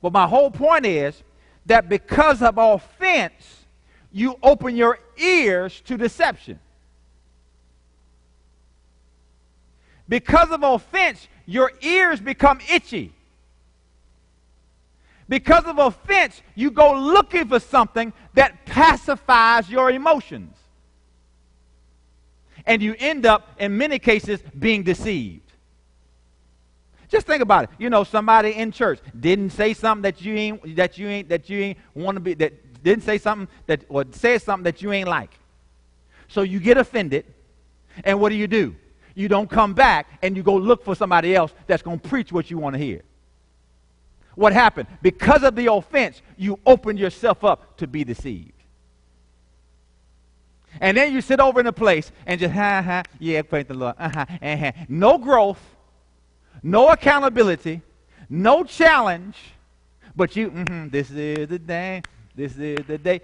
[0.00, 1.20] But my whole point is
[1.66, 3.64] that because of offense,
[4.12, 6.58] you open your ears to deception.
[10.08, 13.12] Because of offense, your ears become itchy.
[15.28, 20.54] Because of offense, you go looking for something that pacifies your emotions.
[22.66, 25.52] And you end up, in many cases, being deceived.
[27.08, 27.70] Just think about it.
[27.78, 31.50] You know, somebody in church didn't say something that you ain't that you ain't that
[31.50, 34.92] you ain't want to be that didn't say something that or said something that you
[34.92, 35.32] ain't like.
[36.28, 37.24] So you get offended,
[38.04, 38.76] and what do you do?
[39.20, 42.32] You don't come back and you go look for somebody else that's going to preach
[42.32, 43.02] what you want to hear.
[44.34, 44.88] What happened?
[45.02, 48.52] Because of the offense, you opened yourself up to be deceived.
[50.80, 53.74] And then you sit over in a place and just, ha ha, yeah, praise the
[53.74, 53.96] Lord.
[53.98, 54.72] Uh-huh, uh-huh.
[54.88, 55.60] No growth,
[56.62, 57.82] no accountability,
[58.28, 59.36] no challenge,
[60.14, 62.02] but you, mm-hmm, this is the day,
[62.34, 63.20] this is the day.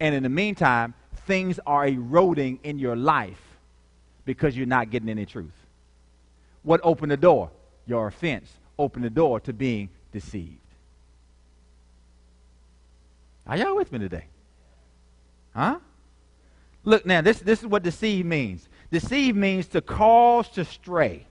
[0.00, 0.94] And in the meantime,
[1.26, 3.47] things are eroding in your life
[4.28, 5.56] because you're not getting any truth.
[6.62, 7.50] What opened the door?
[7.86, 10.58] Your offense opened the door to being deceived.
[13.46, 14.26] Are y'all with me today?
[15.54, 15.78] Huh?
[16.84, 18.68] Look now, this, this is what deceive means.
[18.90, 21.26] Deceive means to cause to stray.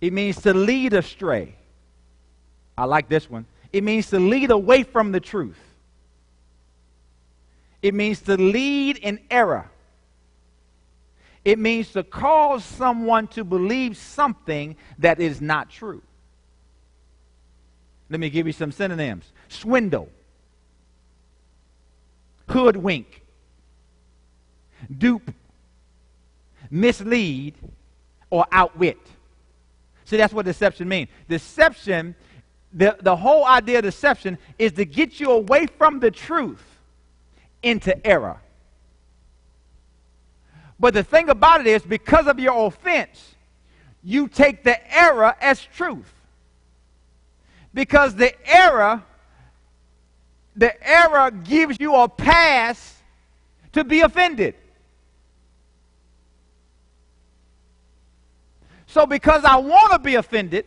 [0.00, 1.56] It means to lead astray.
[2.78, 3.46] I like this one.
[3.72, 5.58] It means to lead away from the truth.
[7.82, 9.68] It means to lead in error.
[11.46, 16.02] It means to cause someone to believe something that is not true.
[18.10, 20.08] Let me give you some synonyms swindle,
[22.48, 23.22] hoodwink,
[24.98, 25.32] dupe,
[26.68, 27.54] mislead,
[28.28, 28.98] or outwit.
[30.04, 31.10] See, that's what deception means.
[31.28, 32.16] Deception,
[32.72, 36.64] the, the whole idea of deception is to get you away from the truth
[37.62, 38.40] into error.
[40.78, 43.34] But the thing about it is, because of your offense,
[44.02, 46.12] you take the error as truth.
[47.72, 49.02] Because the error,
[50.54, 52.96] the error gives you a pass
[53.72, 54.54] to be offended.
[58.86, 60.64] So, because I want to be offended,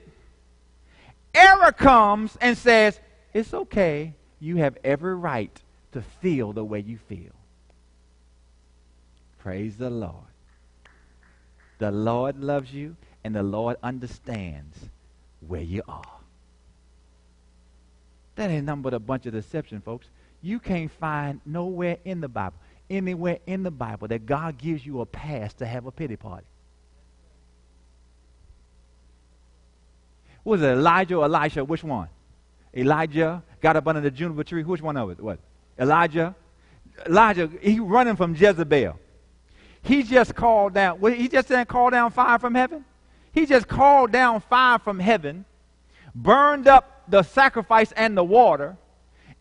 [1.33, 2.99] error comes and says,
[3.33, 4.13] It's okay.
[4.39, 5.57] You have every right
[5.93, 7.38] to feel the way you feel.
[9.39, 10.13] Praise the Lord.
[11.79, 14.77] The Lord loves you, and the Lord understands
[15.47, 16.19] where you are.
[18.35, 20.07] That ain't nothing but a bunch of deception, folks.
[20.41, 22.57] You can't find nowhere in the Bible,
[22.89, 26.45] anywhere in the Bible that God gives you a pass to have a pity party.
[30.43, 31.63] Was it Elijah or Elisha?
[31.63, 32.07] Which one?
[32.73, 34.63] Elijah got up under the juniper tree.
[34.63, 35.19] Which one of it?
[35.19, 35.39] What?
[35.77, 36.35] Elijah?
[37.05, 38.97] Elijah, he running from Jezebel.
[39.81, 42.85] He just called down, well, he just didn't call down fire from heaven.
[43.31, 45.45] He just called down fire from heaven,
[46.13, 48.77] burned up the sacrifice and the water,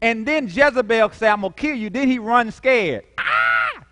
[0.01, 1.91] and then Jezebel said, I'm going to kill you.
[1.91, 3.05] Then he runs scared.
[3.18, 3.84] Ah!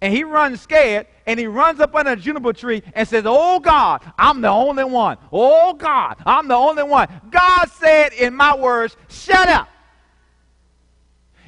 [0.00, 3.58] And he runs scared, and he runs up under a juniper tree and says, Oh
[3.58, 5.16] God, I'm the only one.
[5.32, 7.08] Oh God, I'm the only one.
[7.30, 9.68] God said, in my words, shut up.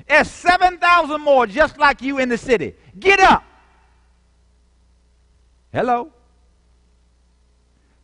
[0.08, 2.74] There's 7,000 more just like you in the city.
[2.98, 3.44] Get up.
[5.72, 6.10] Hello.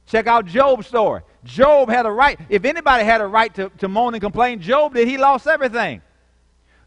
[0.06, 1.22] Check out Job's story.
[1.44, 2.38] Job had a right.
[2.48, 5.08] If anybody had a right to, to moan and complain, Job did.
[5.08, 6.02] He lost everything.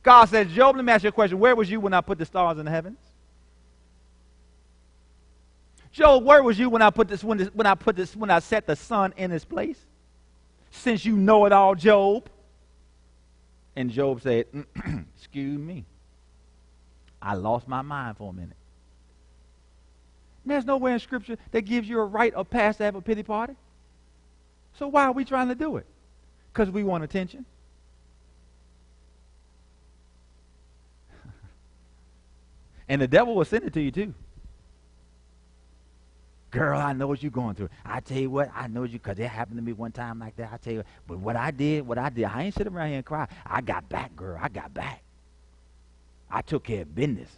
[0.03, 1.39] God says, Job, let me ask you a question.
[1.39, 2.99] Where was you when I put the stars in the heavens?
[5.91, 8.30] Job, where was you when I put this when, this, when I put this when
[8.30, 9.80] I set the sun in its place?
[10.70, 12.30] Since you know it all, Job.
[13.76, 14.45] And Job said,
[15.18, 15.86] Excuse me.
[17.28, 18.56] I lost my mind for a minute.
[20.46, 23.22] There's nowhere in Scripture that gives you a right or pass to have a pity
[23.22, 23.54] party.
[24.80, 25.86] So why are we trying to do it?
[26.54, 27.44] Because we want attention.
[32.88, 34.14] and the devil will send it to you too.
[36.50, 37.68] Girl, I know what you're going through.
[37.84, 40.38] I tell you what, I know you because it happened to me one time like
[40.38, 40.54] that.
[40.54, 42.98] I tell you, but what I did, what I did, I ain't sitting around here
[43.00, 43.28] and cry.
[43.46, 44.40] I got back, girl.
[44.42, 45.04] I got back.
[46.30, 47.30] I took care of business.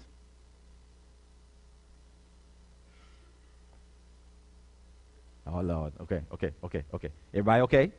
[5.47, 5.93] Oh Lord.
[6.01, 7.09] Okay, okay, okay, okay.
[7.33, 7.91] Everybody okay?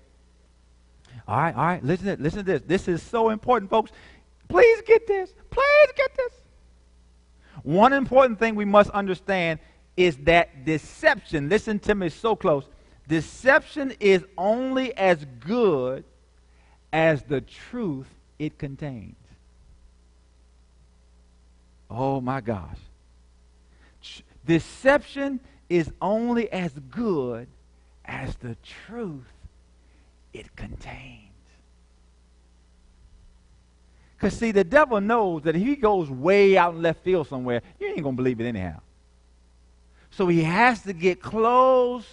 [1.27, 1.85] All right, all right.
[1.85, 2.63] Listen to listen to this.
[2.67, 3.91] This is so important, folks.
[4.49, 5.33] Please get this.
[5.51, 6.33] Please get this.
[7.63, 9.59] One important thing we must understand
[9.97, 12.65] is that deception, listen to me so close.
[13.07, 16.05] Deception is only as good
[16.93, 18.07] as the truth
[18.39, 19.17] it contains.
[21.91, 22.79] Oh my gosh.
[24.47, 27.49] Deception is only as good
[28.05, 29.27] as the truth
[30.33, 31.27] it contains.
[34.17, 37.63] Because, see, the devil knows that if he goes way out in left field somewhere,
[37.79, 38.81] you ain't going to believe it anyhow.
[40.11, 42.07] So he has to get close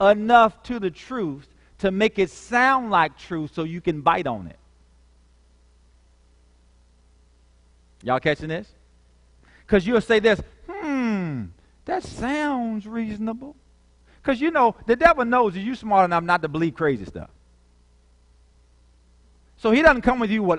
[0.00, 1.48] enough to the truth
[1.78, 4.58] to make it sound like truth so you can bite on it.
[8.02, 8.68] Y'all catching this?
[9.70, 11.44] Because you'll say this, hmm,
[11.84, 13.54] that sounds reasonable.
[14.20, 17.30] Because you know, the devil knows that you're smart enough not to believe crazy stuff.
[19.58, 20.58] So he doesn't come with you with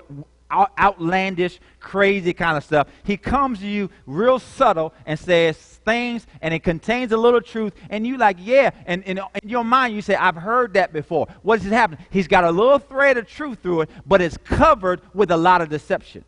[0.49, 2.87] outlandish, crazy kind of stuff.
[3.03, 7.73] He comes to you real subtle and says things, and it contains a little truth,
[7.89, 8.71] and you like, yeah.
[8.85, 11.27] And, and in your mind, you say, I've heard that before.
[11.41, 11.89] What is it?
[12.11, 15.61] He's got a little thread of truth through it, but it's covered with a lot
[15.61, 16.23] of deception.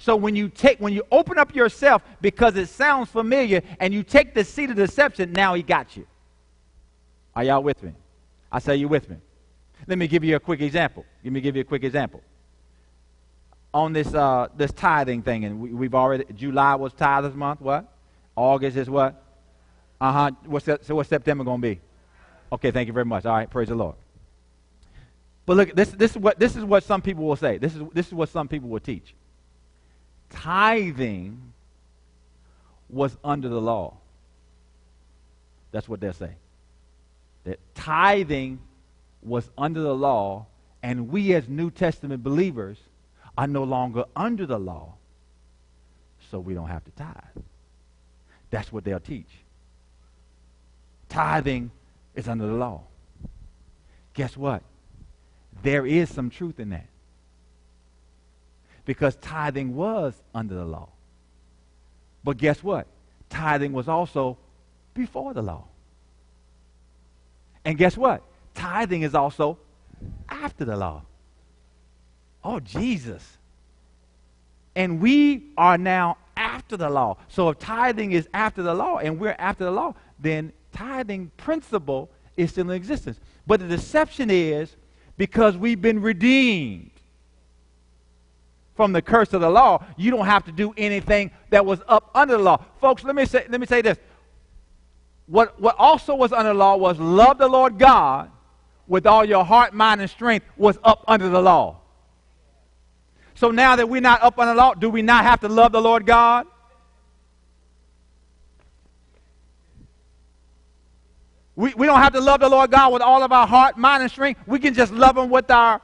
[0.00, 4.02] So when you take, when you open up yourself because it sounds familiar, and you
[4.02, 6.06] take the seed of deception, now he got you.
[7.36, 7.92] Are y'all with me?
[8.50, 9.16] I say you with me.
[9.86, 11.04] Let me give you a quick example.
[11.22, 12.22] Let me give you a quick example.
[13.74, 17.60] On this uh, this tithing thing, and we, have already July was tithers month.
[17.60, 17.86] What?
[18.34, 19.22] August is what?
[20.00, 20.30] Uh huh.
[20.46, 21.78] What's that, so what's September to be?
[22.50, 23.26] Okay, thank you very much.
[23.26, 23.96] All right, praise the Lord.
[25.44, 27.58] But look, this, this, is what, this is what some people will say.
[27.58, 29.14] This is, this is what some people will teach.
[30.30, 31.52] Tithing
[32.88, 33.94] was under the law.
[35.72, 36.36] That's what they're saying.
[37.44, 38.58] That tithing
[39.22, 40.46] was under the law,
[40.82, 42.78] and we as New Testament believers
[43.36, 44.94] are no longer under the law,
[46.30, 47.44] so we don't have to tithe.
[48.50, 49.30] That's what they'll teach.
[51.08, 51.70] Tithing
[52.14, 52.82] is under the law.
[54.14, 54.62] Guess what?
[55.62, 56.86] There is some truth in that.
[58.84, 60.88] Because tithing was under the law.
[62.24, 62.86] But guess what?
[63.28, 64.38] Tithing was also
[64.94, 65.64] before the law.
[67.64, 68.22] And guess what?
[68.54, 69.58] Tithing is also
[70.28, 71.02] after the law.
[72.42, 73.38] Oh, Jesus.
[74.74, 77.18] And we are now after the law.
[77.28, 82.10] So if tithing is after the law and we're after the law, then tithing principle
[82.36, 83.20] is still in existence.
[83.46, 84.74] But the deception is
[85.16, 86.90] because we've been redeemed
[88.80, 92.10] from the curse of the law, you don't have to do anything that was up
[92.14, 92.64] under the law.
[92.80, 93.98] Folks, let me say, let me say this.
[95.26, 98.30] What, what also was under the law was love the Lord God
[98.88, 101.76] with all your heart, mind, and strength was up under the law.
[103.34, 105.72] So now that we're not up under the law, do we not have to love
[105.72, 106.46] the Lord God?
[111.54, 114.02] We, we don't have to love the Lord God with all of our heart, mind,
[114.02, 114.40] and strength.
[114.46, 115.82] We can just love Him with our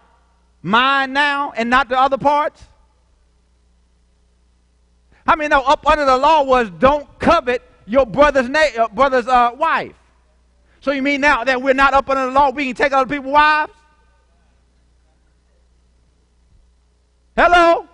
[0.62, 2.62] mind now and not the other parts.
[5.26, 9.26] I many know up under the law was don't covet your brother's na- uh, brother's
[9.26, 9.94] uh, wife?
[10.80, 13.08] So you mean now that we're not up under the law, we can take other
[13.08, 13.72] people's wives?
[17.36, 17.88] Hello?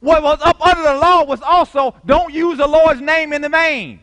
[0.00, 3.48] What was up under the law was also don't use the Lord's name in the
[3.48, 4.00] vain.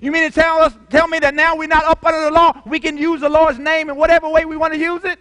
[0.00, 2.60] You mean to tell us, tell me that now we're not up under the law,
[2.66, 5.20] we can use the Lord's name in whatever way we want to use it?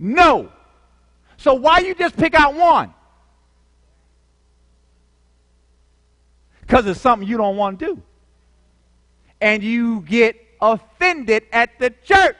[0.00, 0.50] No.
[1.36, 2.92] So why you just pick out one?
[6.66, 8.02] Because it's something you don't want to do.
[9.40, 12.36] And you get offended at the church.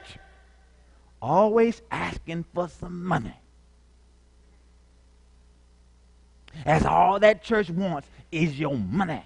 [1.21, 3.33] Always asking for some money.
[6.65, 9.23] That's all that church wants is your money.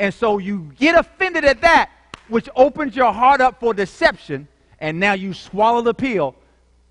[0.00, 1.90] And so you get offended at that,
[2.28, 4.48] which opens your heart up for deception,
[4.80, 6.34] and now you swallow the pill.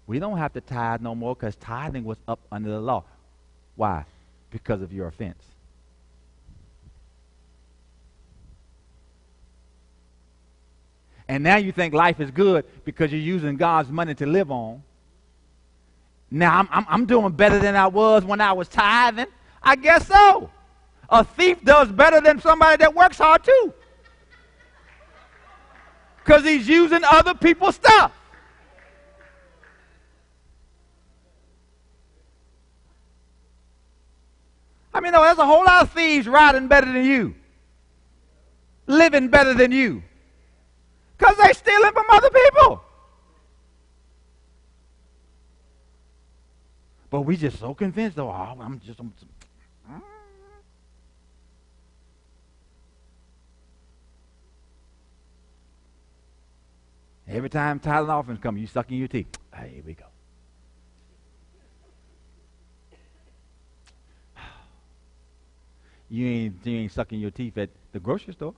[0.06, 3.04] We don't have to tithe no more because tithing was up under the law.
[3.76, 4.06] Why?
[4.52, 5.44] Because of your offense.
[11.28, 14.84] And now you think life is good because you're using God's money to live on.
[16.32, 19.28] Now I'm, I'm, I'm doing better than I was when I was tithing.
[19.61, 20.49] I guess so.
[21.09, 23.73] A thief does better than somebody that works hard too.
[26.17, 28.11] Because he's using other people's stuff.
[34.93, 37.36] I mean, no, there's a whole lot of thieves riding better than you,
[38.88, 40.01] living better than you,
[41.28, 42.84] because they're stealing from other people.
[47.09, 49.13] But we just so convinced, though, oh, I'm just, I'm,
[49.89, 50.01] mm.
[57.28, 59.28] Every time tithing offerings come, you sucking your teeth.
[59.55, 60.05] Here we go.
[66.09, 68.53] You ain't, you ain't sucking your teeth at the grocery store.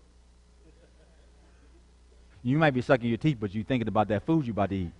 [2.43, 4.75] You might be sucking your teeth, but you thinking about that food you about to
[4.75, 4.91] eat.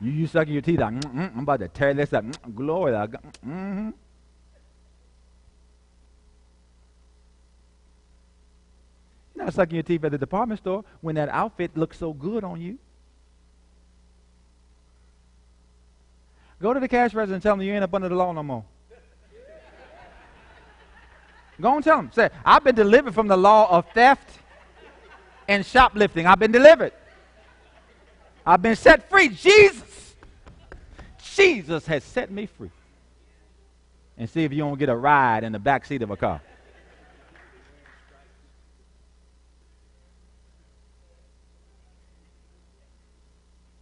[0.00, 2.24] You, you sucking your teeth like, mm-hmm, I'm about to tear this up.
[2.24, 2.92] Mm, glory.
[2.92, 3.90] Mm-hmm.
[9.34, 12.44] You're not sucking your teeth at the department store when that outfit looks so good
[12.44, 12.78] on you.
[16.60, 18.42] Go to the cash register and tell them you ain't up under the law no
[18.44, 18.64] more.
[21.60, 22.10] Go and tell them.
[22.12, 24.38] Say, I've been delivered from the law of theft
[25.52, 26.26] and shoplifting.
[26.26, 26.92] I've been delivered.
[28.44, 29.28] I've been set free.
[29.28, 30.14] Jesus,
[31.34, 32.70] Jesus has set me free.
[34.16, 36.40] And see if you don't get a ride in the back seat of a car.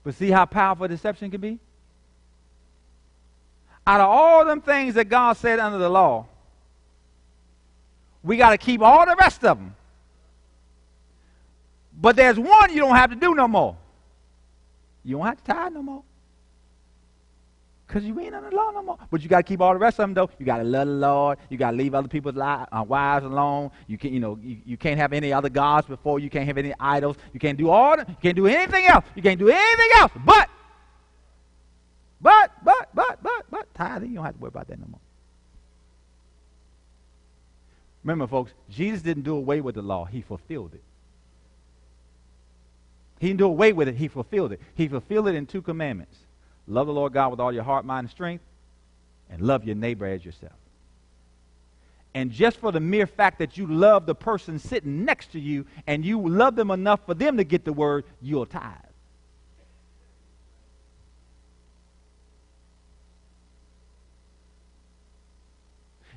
[0.03, 1.59] But see how powerful deception can be?
[3.87, 6.27] Out of all them things that God said under the law,
[8.23, 9.75] we got to keep all the rest of them.
[12.01, 13.77] But there's one you don't have to do no more.
[15.05, 16.03] You don't have to tithe no more.
[17.87, 18.99] Because you ain't under the law no more.
[19.11, 20.31] But you got to keep all the rest of them, though.
[20.39, 21.39] You got to love the Lord.
[21.49, 23.73] You got to leave other people's li- uh, wives alone.
[23.89, 26.21] You, can, you, know, you, you can't have any other gods before.
[26.21, 27.17] You can't have any idols.
[27.33, 29.05] You can't do all the, You can't do anything else.
[29.17, 30.13] You can't do anything else.
[30.25, 30.49] But,
[32.21, 35.01] but, but, but, but, but, tithing, you don't have to worry about that no more.
[38.05, 40.05] Remember, folks, Jesus didn't do away with the law.
[40.05, 40.83] He fulfilled it.
[43.21, 43.97] He didn't do away with it.
[43.97, 44.61] He fulfilled it.
[44.75, 46.17] He fulfilled it in two commandments.
[46.67, 48.43] Love the Lord God with all your heart, mind, and strength,
[49.29, 50.55] and love your neighbor as yourself.
[52.15, 55.67] And just for the mere fact that you love the person sitting next to you
[55.87, 58.73] and you love them enough for them to get the word, you'll tithe.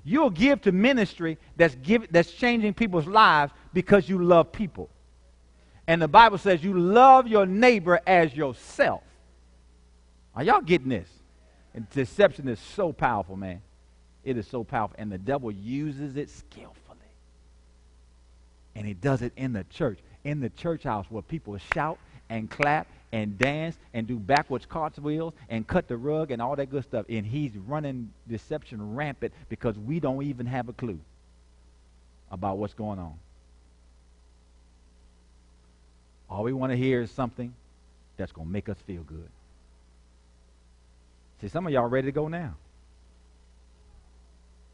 [0.06, 4.90] You'll give to ministry that's, give, that's changing people's lives because you love people.
[5.88, 9.04] And the Bible says you love your neighbor as yourself.
[10.36, 11.10] Are y'all getting this?
[11.74, 13.62] And deception is so powerful, man.
[14.24, 14.96] It is so powerful.
[14.98, 16.78] And the devil uses it skillfully.
[18.76, 22.50] And he does it in the church, in the church house where people shout and
[22.50, 26.84] clap and dance and do backwards cartwheels and cut the rug and all that good
[26.84, 27.06] stuff.
[27.10, 31.00] And he's running deception rampant because we don't even have a clue
[32.32, 33.14] about what's going on.
[36.34, 37.54] All we want to hear is something
[38.18, 39.30] that's going to make us feel good.
[41.40, 42.56] See, some of y'all ready to go now.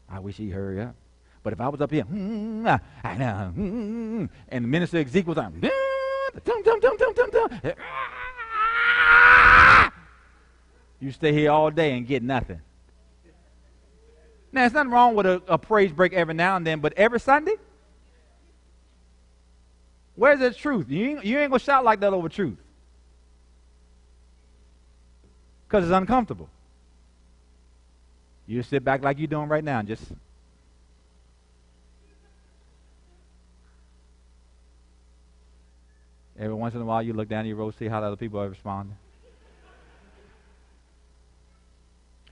[0.08, 0.94] I wish he'd hurry up.
[1.42, 6.80] But if I was up here, mm, mm, and the minister Ezekiel's like, dum, dum,
[6.80, 7.74] dum, dum, dum, dum,
[10.98, 12.62] you stay here all day and get nothing.
[14.50, 17.20] Now, there's nothing wrong with a, a praise break every now and then, but every
[17.20, 17.56] Sunday?
[20.20, 20.90] Where's the truth?
[20.90, 22.58] You ain't, you ain't going to shout like that over truth.
[25.66, 26.50] Because it's uncomfortable.
[28.46, 30.04] You sit back like you're doing right now and just.
[36.38, 38.42] Every once in a while, you look down your road, see how the other people
[38.42, 38.98] are responding.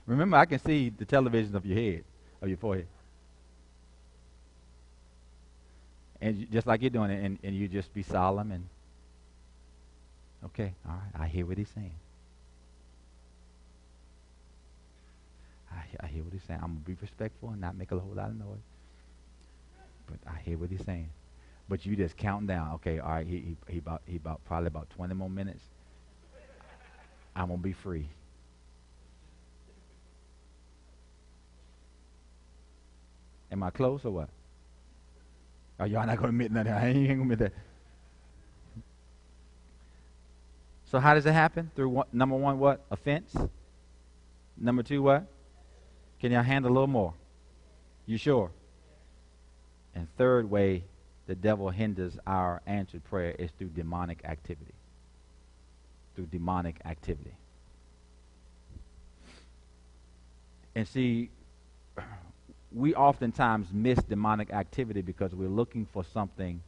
[0.05, 2.03] Remember, I can see the television of your head,
[2.39, 2.85] of your forehead.
[6.21, 8.67] And just like you're doing it, and, and you just be solemn and,
[10.45, 11.93] okay, all right, I hear what he's saying.
[15.71, 16.59] I, I hear what he's saying.
[16.61, 18.57] I'm to be respectful and not make a whole lot of noise.
[20.07, 21.09] But I hear what he's saying.
[21.69, 22.73] But you just counting down.
[22.75, 25.63] Okay, all right, he, he, he, about, he about probably about 20 more minutes.
[27.35, 28.09] I'm to be free.
[33.51, 34.29] Am I close or what?
[35.79, 36.73] Oh, y'all not going to admit nothing?
[36.73, 37.53] I ain't to admit that.
[40.85, 41.71] So how does it happen?
[41.75, 42.83] Through number one, what?
[42.89, 43.33] Offense.
[44.57, 45.25] Number two, what?
[46.19, 47.13] Can y'all handle a little more?
[48.05, 48.51] You sure?
[49.95, 50.83] And third way
[51.27, 54.73] the devil hinders our answered prayer is through demonic activity.
[56.15, 57.35] Through demonic activity.
[60.73, 61.29] And see,
[62.71, 66.61] we oftentimes miss demonic activity because we're looking for something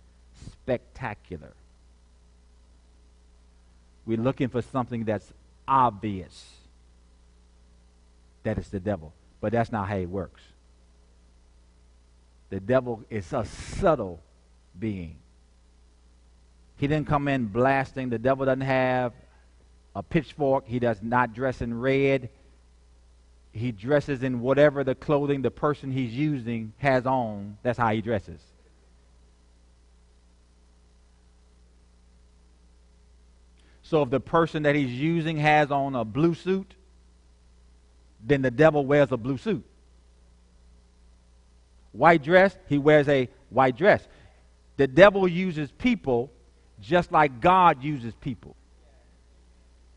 [0.52, 1.54] spectacular.
[4.06, 5.32] We're looking for something that's
[5.68, 6.52] obvious
[8.44, 9.14] that it's the devil.
[9.40, 10.42] But that's not how it works.
[12.50, 14.20] The devil is a subtle
[14.78, 15.16] being.
[16.78, 18.10] He didn't come in blasting.
[18.10, 19.14] The devil doesn't have
[19.96, 20.68] a pitchfork.
[20.68, 22.30] He does not dress in red.
[23.52, 27.58] He dresses in whatever the clothing the person he's using has on.
[27.64, 28.42] That's how he dresses.
[33.84, 36.76] So if the person that he's using has on a blue suit,
[38.24, 39.66] then the devil wears a blue suit.
[41.92, 44.08] White dress, he wears a white dress.
[44.78, 46.32] The devil uses people
[46.80, 48.56] just like God uses people.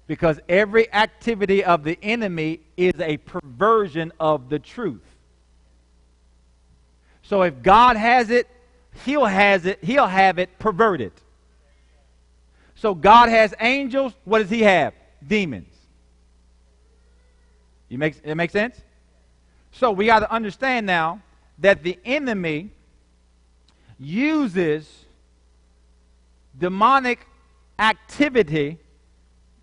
[0.07, 5.03] Because every activity of the enemy is a perversion of the truth.
[7.23, 8.49] So if God has it,
[9.05, 11.13] he'll has it, he'll have it perverted.
[12.75, 14.93] So God has angels, what does he have?
[15.27, 15.75] Demons.
[17.89, 18.79] You make, it make sense?
[19.73, 21.23] So we got to understand now
[21.59, 22.71] that the enemy
[23.99, 25.07] uses
[26.59, 27.27] demonic
[27.79, 28.79] activity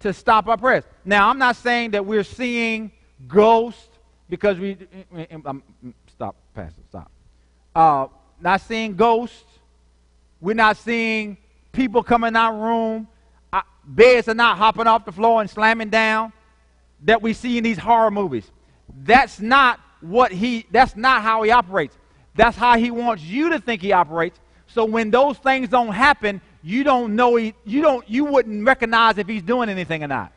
[0.02, 0.84] to stop our prayers.
[1.06, 2.92] Now, I'm not saying that we're seeing
[3.28, 3.88] ghosts
[4.30, 4.78] because we.
[5.46, 5.64] Um,
[6.08, 7.12] stop, Pastor, stop.
[7.76, 8.08] Uh,
[8.40, 9.44] not seeing ghosts.
[10.40, 11.38] We're not seeing
[11.72, 13.08] people coming in our room.
[13.54, 16.34] Uh, beds are not hopping off the floor and slamming down
[17.04, 18.50] that we see in these horror movies.
[19.04, 21.98] That's not what he that's not how he operates.
[22.36, 24.40] That's how he wants you to think he operates.
[24.68, 29.18] So when those things don't happen, you don't know he, you don't you wouldn't recognize
[29.18, 30.32] if he's doing anything or not.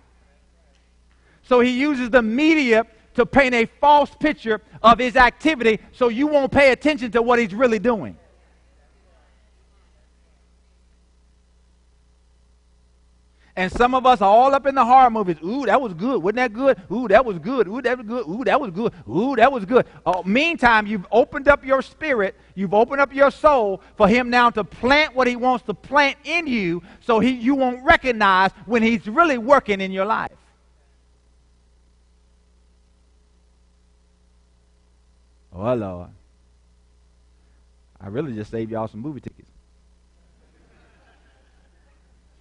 [1.42, 6.26] So he uses the media to paint a false picture of his activity so you
[6.26, 8.16] won't pay attention to what he's really doing.
[13.56, 15.36] And some of us are all up in the horror movies.
[15.44, 16.20] Ooh, that was good.
[16.20, 16.80] Wasn't that good?
[16.90, 17.68] Ooh, that was good.
[17.68, 18.26] Ooh, that was good.
[18.28, 18.92] Ooh, that was good.
[19.08, 19.86] Ooh, that was good.
[20.04, 22.34] Oh, meantime, you've opened up your spirit.
[22.56, 26.18] You've opened up your soul for him now to plant what he wants to plant
[26.24, 30.32] in you so he, you won't recognize when he's really working in your life.
[35.52, 36.08] Oh, Lord.
[38.00, 39.33] I really just saved y'all some movie tickets.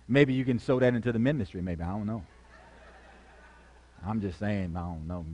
[0.07, 1.83] Maybe you can sow that into the ministry, maybe.
[1.83, 2.23] I don't know.
[4.05, 5.25] I'm just saying, I don't know.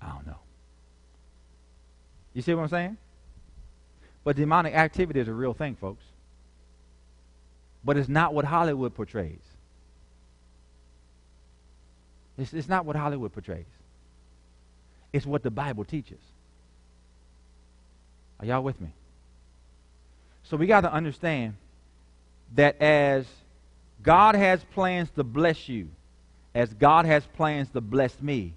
[0.00, 0.38] I don't know.
[2.34, 2.96] You see what I'm saying?
[4.24, 6.02] But demonic activity is a real thing, folks.
[7.84, 9.40] But it's not what Hollywood portrays.
[12.38, 13.66] It's, it's not what Hollywood portrays.
[15.12, 16.20] It's what the Bible teaches.
[18.40, 18.92] Are y'all with me?
[20.44, 21.54] So we got to understand
[22.54, 23.26] that as
[24.02, 25.88] God has plans to bless you,
[26.54, 28.54] as God has plans to bless me,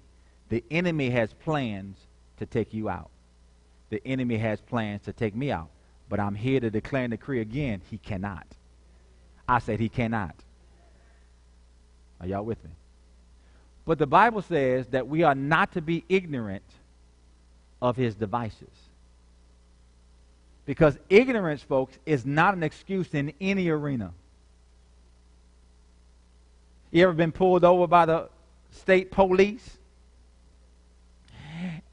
[0.48, 1.96] the enemy has plans
[2.38, 3.10] to take you out.
[3.90, 5.68] The enemy has plans to take me out.
[6.08, 8.46] But I'm here to declare and decree again, he cannot.
[9.48, 10.34] I said he cannot.
[12.20, 12.70] Are y'all with me?
[13.84, 16.64] But the Bible says that we are not to be ignorant
[17.80, 18.68] of his devices.
[20.66, 24.12] Because ignorance, folks, is not an excuse in any arena.
[26.90, 28.28] You ever been pulled over by the
[28.72, 29.78] state police?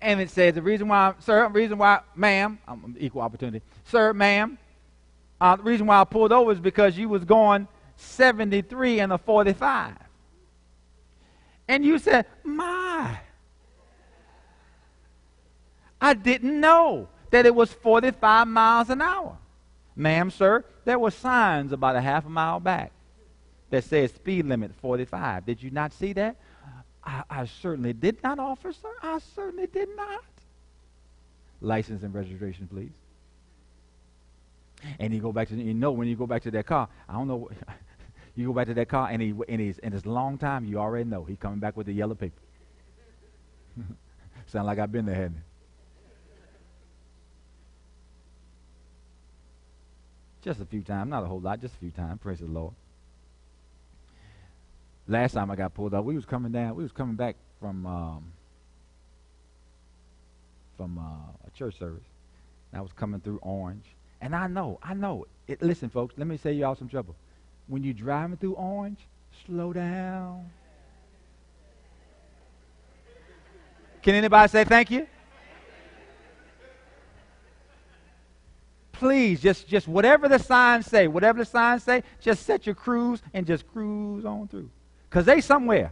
[0.01, 4.11] And it says the reason why, sir, the reason why, ma'am, I'm equal opportunity, sir,
[4.11, 4.57] ma'am,
[5.39, 7.67] uh, the reason why I pulled over is because you was going
[7.97, 9.93] 73 and a 45.
[11.67, 13.19] And you said, my,
[16.01, 19.35] I didn't know that it was 45 miles an hour.
[19.95, 22.91] Ma'am, sir, there were signs about a half a mile back
[23.71, 25.43] that said speed limit 45.
[25.43, 26.35] Did you not see that?
[27.03, 28.87] I, I certainly did not, officer.
[29.01, 30.23] I certainly did not.
[31.59, 32.91] License and registration, please.
[34.99, 36.87] And you go back to you know when you go back to that car.
[37.09, 37.49] I don't know.
[38.35, 40.65] you go back to that car and he and he's and it's long time.
[40.65, 42.39] You already know he's coming back with the yellow paper.
[44.47, 45.52] Sound like I've been there, hadn't it?
[50.43, 52.19] Just a few times, not a whole lot, just a few times.
[52.21, 52.73] Praise the Lord.
[55.07, 56.75] Last time I got pulled up, we was coming down.
[56.75, 58.33] We was coming back from um,
[60.75, 62.03] from uh, a church service.
[62.71, 63.85] And I was coming through Orange,
[64.19, 65.27] and I know, I know.
[65.47, 67.15] It, listen, folks, let me save y'all some trouble.
[67.67, 68.99] When you're driving through Orange,
[69.45, 70.49] slow down.
[74.01, 75.07] Can anybody say thank you?
[79.03, 83.21] Please just just whatever the signs say, whatever the signs say, just set your cruise
[83.33, 84.69] and just cruise on through.
[85.09, 85.91] Cause they somewhere.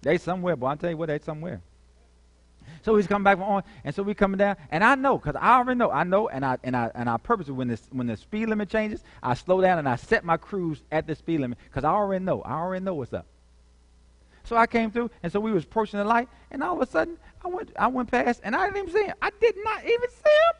[0.00, 0.68] They somewhere, boy.
[0.68, 1.60] I tell you what, they somewhere.
[2.84, 5.34] So he's coming back from on, and so we coming down, and I know, cause
[5.38, 8.06] I already know, I know, and I and I and I purposely when this when
[8.06, 11.40] the speed limit changes, I slow down and I set my cruise at the speed
[11.40, 13.26] limit, cause I already know, I already know what's up.
[14.44, 16.90] So I came through, and so we was approaching the light, and all of a
[16.90, 19.14] sudden, I went, I went past, and I didn't even see him.
[19.20, 20.54] I did not even see him.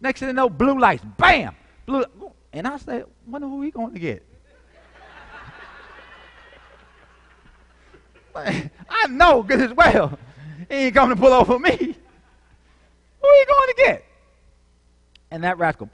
[0.00, 1.54] Next thing you know, blue lights, bam,
[1.86, 2.04] blue.
[2.52, 4.26] And I said, wonder who he going to get.
[8.90, 10.18] I know good as well.
[10.68, 11.76] He ain't coming to pull over me.
[11.76, 14.04] Who are you going to get?
[15.30, 15.88] And that rascal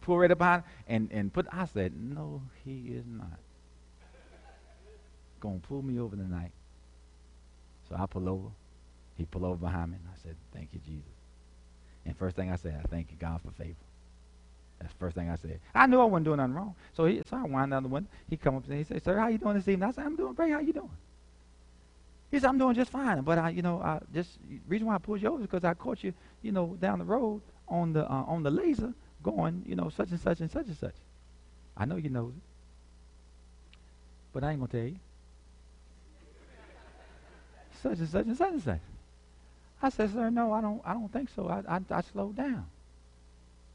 [0.00, 3.38] pulled right up behind and, and put, I said, no, he is not
[5.40, 6.52] going to pull me over tonight.
[7.90, 8.48] So I pull over.
[9.16, 11.10] He pull over behind me, and I said, thank you, Jesus.
[12.06, 13.74] And first thing I said, I thank you, God, for favor.
[14.80, 15.60] That's the first thing I said.
[15.74, 16.74] I knew I wasn't doing nothing wrong.
[16.94, 18.08] So, he, so I wind down the window.
[18.30, 19.88] He come up and he said, sir, how you doing this evening?
[19.88, 20.52] I said, I'm doing great.
[20.52, 20.90] How you doing?
[22.30, 23.20] He said, I'm doing just fine.
[23.22, 24.38] But I, you know, I just
[24.68, 27.04] reason why I pulled you over is because I caught you, you know, down the
[27.04, 30.66] road on the uh, on the laser going, you know, such and such and such
[30.66, 30.94] and such.
[31.76, 32.42] I know you know it.
[34.32, 34.96] But I ain't gonna tell you
[37.82, 38.80] such and such and such and such.
[39.82, 41.48] I said, sir, no, I don't, I don't think so.
[41.48, 42.66] I, I, I slowed down.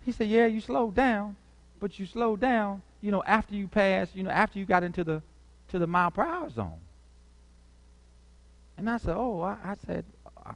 [0.05, 1.35] He said, yeah, you slowed down,
[1.79, 5.03] but you slowed down, you know, after you passed, you know, after you got into
[5.03, 5.21] the,
[5.69, 6.79] to the mile per hour zone.
[8.77, 10.05] And I said, oh, I, I said,
[10.45, 10.51] I,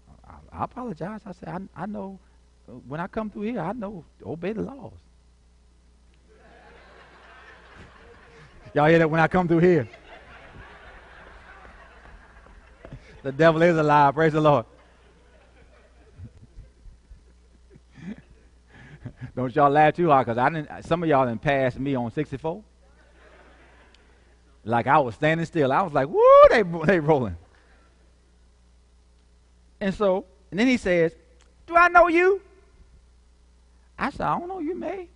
[0.52, 1.22] I, apologize.
[1.26, 2.20] I said, I, I know,
[2.88, 4.94] when I come through here, I know, obey the laws.
[8.76, 9.90] Y'all hear that when I come through here?
[13.24, 14.16] The devil is alive.
[14.16, 14.66] Praise the Lord.
[19.36, 20.86] Don't y'all laugh too hard because I didn't.
[20.86, 22.64] Some of y'all didn't pass me on 64.
[24.64, 25.72] Like I was standing still.
[25.72, 27.38] I was like, "Woo!" They they rolling.
[29.82, 31.14] And so, and then he says,
[31.66, 32.42] "Do I know you?"
[33.98, 35.08] I said, "I don't know you, may."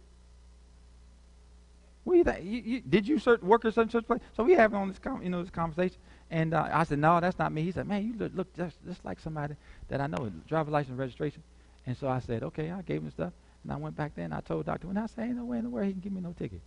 [2.03, 2.43] What do you think?
[2.43, 4.19] You, you, did you work at such such place?
[4.35, 5.97] So we having on this, you know, this conversation.
[6.33, 7.61] And uh, I said, no, that's not me.
[7.61, 9.55] He said, man, you look, look just, just like somebody
[9.89, 11.43] that I know, driver license registration.
[11.85, 13.33] And so I said, okay, I gave him stuff.
[13.61, 14.87] And I went back there and I told Dr.
[14.87, 16.61] And I said, ain't no way in the world he can give me no ticket.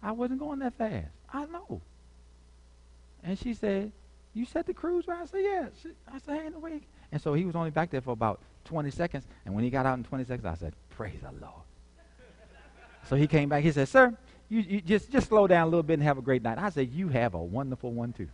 [0.00, 1.08] I wasn't going that fast.
[1.32, 1.80] I know.
[3.24, 3.90] And she said,
[4.34, 5.22] you set the cruise right?
[5.22, 5.66] I said, yeah.
[5.82, 6.82] She, I said, ain't no way.
[7.10, 9.26] And so he was only back there for about 20 seconds.
[9.44, 11.64] And when he got out in 20 seconds, I said, praise the Lord.
[13.08, 13.64] so he came back.
[13.64, 14.16] He said, sir,
[14.48, 16.58] you, you just, just slow down a little bit and have a great night.
[16.58, 18.28] I said, You have a wonderful one too.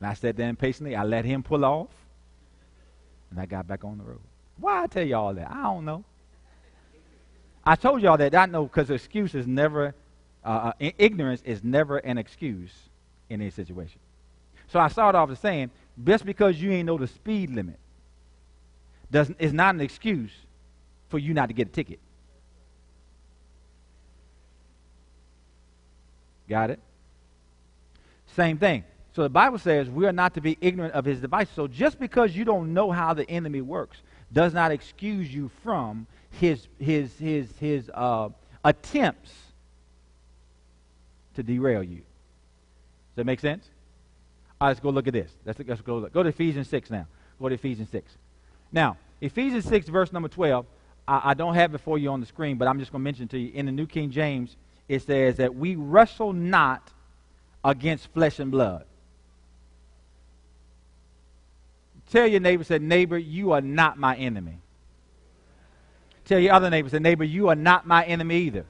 [0.00, 0.96] and I sat there impatiently.
[0.96, 1.88] I let him pull off.
[3.30, 4.20] And I got back on the road.
[4.58, 5.50] Why I tell you all that?
[5.50, 6.04] I don't know.
[7.64, 9.94] I told y'all that I know because excuse is never,
[10.44, 12.72] uh, uh ignorance is never an excuse
[13.28, 14.00] in any situation.
[14.66, 15.70] So I started off as saying,
[16.02, 17.78] just because you ain't know the speed limit
[19.10, 20.32] doesn't is not an excuse
[21.10, 21.98] for you not to get a ticket.
[26.48, 26.80] Got it?
[28.34, 28.84] Same thing.
[29.12, 31.54] So the Bible says we are not to be ignorant of his devices.
[31.54, 33.98] So just because you don't know how the enemy works
[34.32, 38.28] does not excuse you from his his his his uh,
[38.64, 39.32] attempts
[41.34, 41.98] to derail you.
[41.98, 43.68] Does that make sense?
[44.60, 45.30] All right, let's go look at this.
[45.44, 46.12] Let's, let's go look.
[46.12, 47.06] Go to Ephesians 6 now.
[47.40, 48.12] Go to Ephesians 6.
[48.72, 50.66] Now, Ephesians 6, verse number 12,
[51.10, 53.04] I, I don't have it for you on the screen, but I'm just going to
[53.04, 53.50] mention to you.
[53.52, 54.56] In the New King James,
[54.88, 56.88] it says that we wrestle not
[57.64, 58.84] against flesh and blood.
[62.10, 64.58] Tell your neighbor, say, neighbor, you are not my enemy.
[66.24, 68.64] Tell your other neighbor, say, neighbor, you are not my enemy either.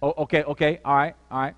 [0.00, 1.54] Oh, okay, okay, all right, all right.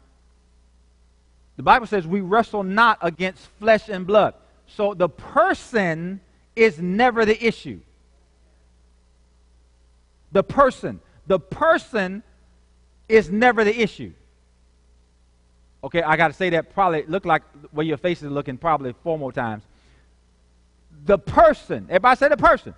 [1.57, 4.35] The Bible says we wrestle not against flesh and blood.
[4.67, 6.21] So the person
[6.57, 7.81] is never the issue.
[10.35, 11.01] The person.
[11.29, 12.23] The person
[13.09, 14.13] is never the issue.
[15.85, 18.95] Okay, I got to say that probably look like where your face is looking probably
[19.05, 19.63] four more times.
[21.07, 22.75] The person, everybody say the person.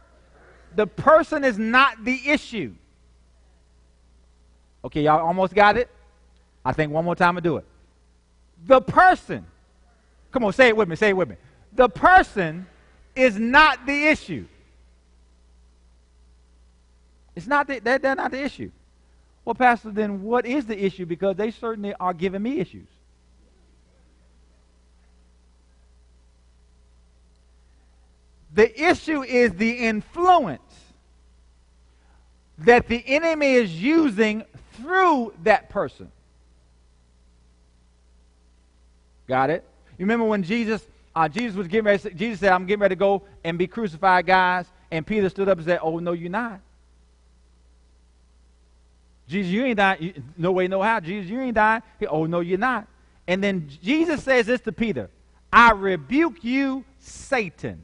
[0.74, 2.74] The person is not the issue.
[4.84, 5.88] Okay, y'all almost got it?
[6.62, 7.64] I think one more time to do it.
[8.66, 9.46] The person,
[10.30, 11.36] come on, say it with me, say it with me.
[11.72, 12.66] The person
[13.14, 14.46] is not the issue.
[17.36, 18.70] It's not the, they're, they're not the issue.
[19.44, 21.06] Well, Pastor, then what is the issue?
[21.06, 22.88] Because they certainly are giving me issues.
[28.54, 30.62] The issue is the influence
[32.58, 36.10] that the enemy is using through that person.
[39.28, 39.62] Got it?
[39.98, 42.98] You remember when Jesus, uh, Jesus was getting ready, Jesus said, I'm getting ready to
[42.98, 44.66] go and be crucified, guys.
[44.90, 46.60] And Peter stood up and said, Oh, no, you're not.
[49.28, 50.22] Jesus, you ain't dying.
[50.36, 51.00] No way, no how.
[51.00, 51.82] Jesus, you ain't dying.
[51.98, 52.86] He, oh, no, you're not.
[53.26, 55.10] And then Jesus says this to Peter
[55.52, 57.82] I rebuke you, Satan.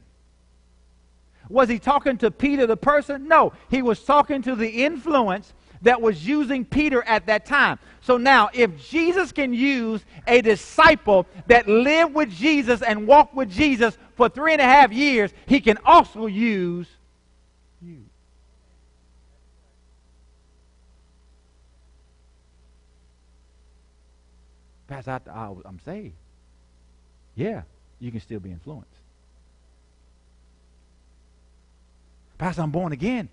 [1.49, 3.27] Was he talking to Peter, the person?
[3.27, 3.53] No.
[3.69, 7.77] He was talking to the influence that was using Peter at that time.
[8.01, 13.51] So now, if Jesus can use a disciple that lived with Jesus and walked with
[13.51, 16.87] Jesus for three and a half years, he can also use
[24.93, 26.13] Pastor, I, I, I'm saved.
[27.35, 27.63] Yeah,
[27.99, 28.91] you can still be influenced.
[32.37, 33.29] Pastor, I'm born again.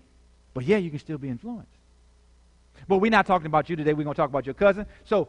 [0.55, 1.69] But yeah, you can still be influenced.
[2.87, 3.93] But we're not talking about you today.
[3.93, 4.87] We're going to talk about your cousin.
[5.05, 5.27] So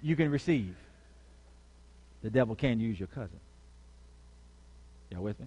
[0.00, 0.74] you can receive.
[2.22, 3.38] The devil can use your cousin.
[5.10, 5.46] Y'all with me?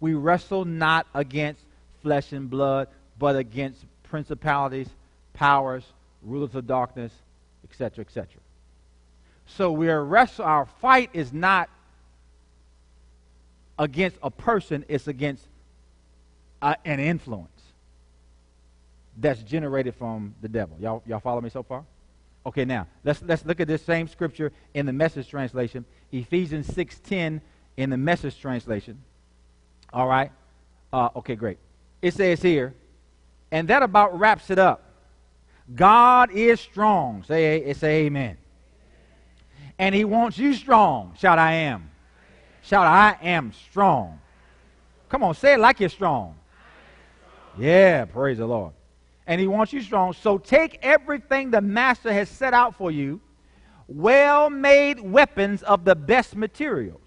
[0.00, 1.62] We wrestle not against
[2.02, 4.88] flesh and blood, but against principalities,
[5.34, 5.84] powers,
[6.22, 7.12] rulers of darkness,
[7.64, 8.40] etc., etc.
[9.56, 10.44] So we are wrestle.
[10.44, 11.68] Our fight is not
[13.78, 15.46] against a person; it's against
[16.62, 17.50] uh, an influence
[19.16, 20.76] that's generated from the devil.
[20.80, 21.84] Y'all, y'all follow me so far?
[22.46, 27.40] Okay, now let's let's look at this same scripture in the message translation, Ephesians 6:10
[27.76, 29.02] in the message translation.
[29.92, 30.30] All right.
[30.92, 31.58] Uh, okay, great.
[32.02, 32.74] It says here,
[33.50, 34.84] and that about wraps it up.
[35.74, 37.22] God is strong.
[37.24, 38.38] Say, say amen.
[39.80, 41.14] And he wants you strong.
[41.18, 41.90] Shout, I am.
[42.62, 44.20] Shout, I am strong.
[45.08, 46.36] Come on, say it like you're strong.
[47.58, 48.74] Yeah, praise the Lord
[49.30, 50.12] and he wants you strong.
[50.12, 53.20] So take everything the master has set out for you,
[53.86, 57.00] well made weapons of the best materials,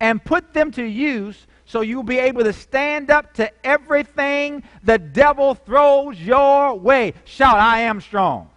[0.00, 4.98] and put them to use so you'll be able to stand up to everything the
[4.98, 7.14] devil throws your way.
[7.24, 8.50] Shout, I am strong.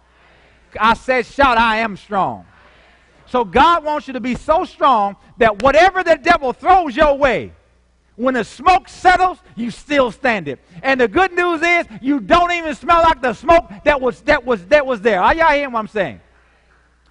[0.78, 2.46] I said, shout, I am strong.
[3.30, 7.52] So God wants you to be so strong that whatever the devil throws your way,
[8.16, 10.58] when the smoke settles, you still stand it.
[10.82, 14.44] And the good news is you don't even smell like the smoke that was that
[14.44, 15.22] was that was there.
[15.22, 16.20] Are y'all hearing what I'm saying?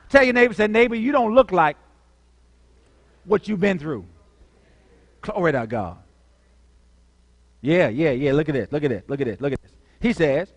[0.10, 1.78] Tell your neighbor, say, neighbor, you don't look like
[3.24, 4.06] what you've been through.
[5.22, 6.00] Glory to God.
[7.62, 8.34] Yeah, yeah, yeah.
[8.34, 8.70] Look at this.
[8.74, 9.04] Look at this.
[9.08, 9.40] Look at this.
[9.40, 9.72] Look at this.
[10.02, 10.52] He says,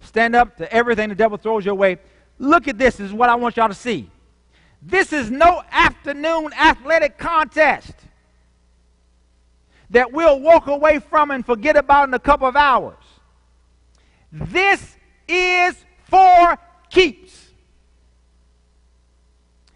[0.00, 1.98] stand up to everything the devil throws your way.
[2.38, 2.96] Look at this.
[2.96, 4.08] This is what I want y'all to see.
[4.82, 7.94] This is no afternoon athletic contest.
[9.92, 12.96] that we'll walk away from and forget about in a couple of hours.
[14.32, 14.96] This
[15.28, 15.76] is
[16.08, 16.58] for
[16.90, 17.50] keeps.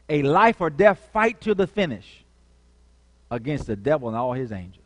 [0.09, 2.25] A life or death fight to the finish
[3.31, 4.85] against the devil and all his angels.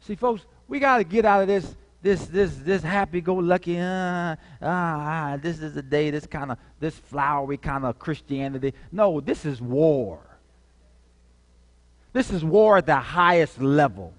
[0.00, 3.78] See, folks, we got to get out of this this this this happy-go-lucky.
[3.80, 6.10] Ah, this is a day.
[6.10, 8.74] This kind of this flowery kind of Christianity.
[8.90, 10.18] No, this is war.
[12.12, 14.12] This is war at the highest level,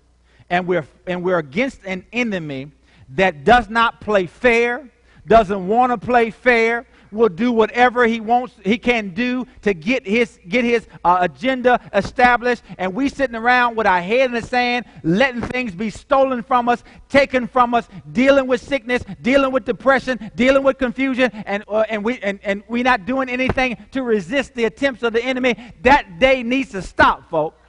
[0.50, 2.72] and we're and we're against an enemy
[3.10, 4.90] that does not play fair,
[5.28, 10.06] doesn't want to play fair, will do whatever he wants, he can do to get
[10.06, 12.64] his, get his uh, agenda established.
[12.78, 16.68] And we sitting around with our head in the sand, letting things be stolen from
[16.68, 21.86] us, taken from us, dealing with sickness, dealing with depression, dealing with confusion, and, uh,
[21.90, 25.56] and, we, and, and we not doing anything to resist the attempts of the enemy.
[25.82, 27.60] That day needs to stop, folks.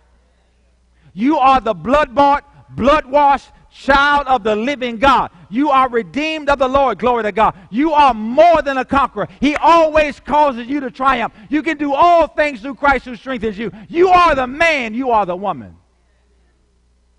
[1.13, 5.31] You are the blood bought, blood washed, child of the living God.
[5.51, 6.99] You are redeemed of the Lord.
[6.99, 7.57] Glory to God.
[7.71, 9.29] You are more than a conqueror.
[9.41, 11.35] He always causes you to triumph.
[11.51, 13.73] You can do all things through Christ who strengthens you.
[13.89, 14.95] You are the man.
[14.95, 15.77] You are the woman.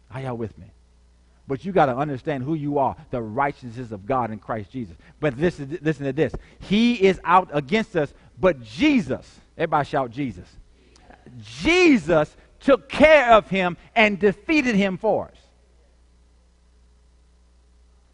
[0.09, 0.71] Are y'all with me?
[1.47, 4.95] But you got to understand who you are, the righteousness of God in Christ Jesus.
[5.19, 6.33] But is, listen to this.
[6.59, 10.47] He is out against us, but Jesus, everybody shout Jesus.
[11.43, 15.37] Jesus took care of him and defeated him for us.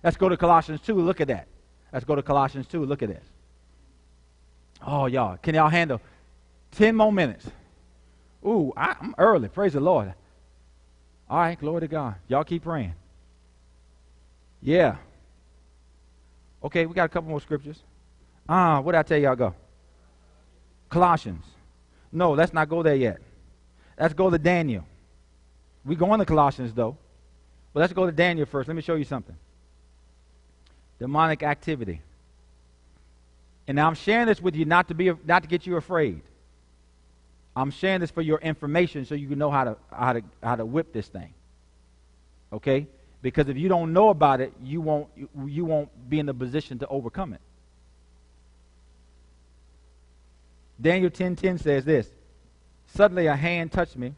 [0.04, 0.96] Let's go to Colossians 2.
[0.96, 1.48] Look at that.
[1.94, 2.86] Let's go to Colossians 2.
[2.86, 3.24] Look at this.
[4.86, 5.38] Oh, y'all.
[5.38, 6.02] Can y'all handle
[6.72, 7.48] 10 more minutes?
[8.46, 9.48] Ooh, I, am early.
[9.48, 10.14] Praise the Lord.
[11.30, 12.16] All right, glory to God.
[12.28, 12.94] Y'all keep praying.
[14.62, 14.98] Yeah.
[16.64, 17.80] Okay, we got a couple more scriptures.
[18.50, 19.54] Ah, uh, what did I tell y'all go?
[20.90, 21.46] Colossians.
[22.12, 23.20] No, let's not go there yet.
[24.00, 24.86] Let's go to Daniel.
[25.86, 26.98] We go on to Colossians though.
[27.74, 28.68] But let's go to Daniel first.
[28.68, 29.36] Let me show you something
[31.02, 32.00] demonic activity.
[33.68, 36.22] And now I'm sharing this with you not to be not to get you afraid.
[37.56, 40.56] I'm sharing this for your information so you can know how to how to how
[40.58, 41.34] to whip this thing.
[42.54, 42.86] Okay?
[43.24, 45.08] Because if you don't know about it, you won't
[45.48, 47.42] you, won't be in the position to overcome it.
[50.80, 52.08] Daniel 10:10 says this.
[52.94, 54.14] Suddenly a hand touched me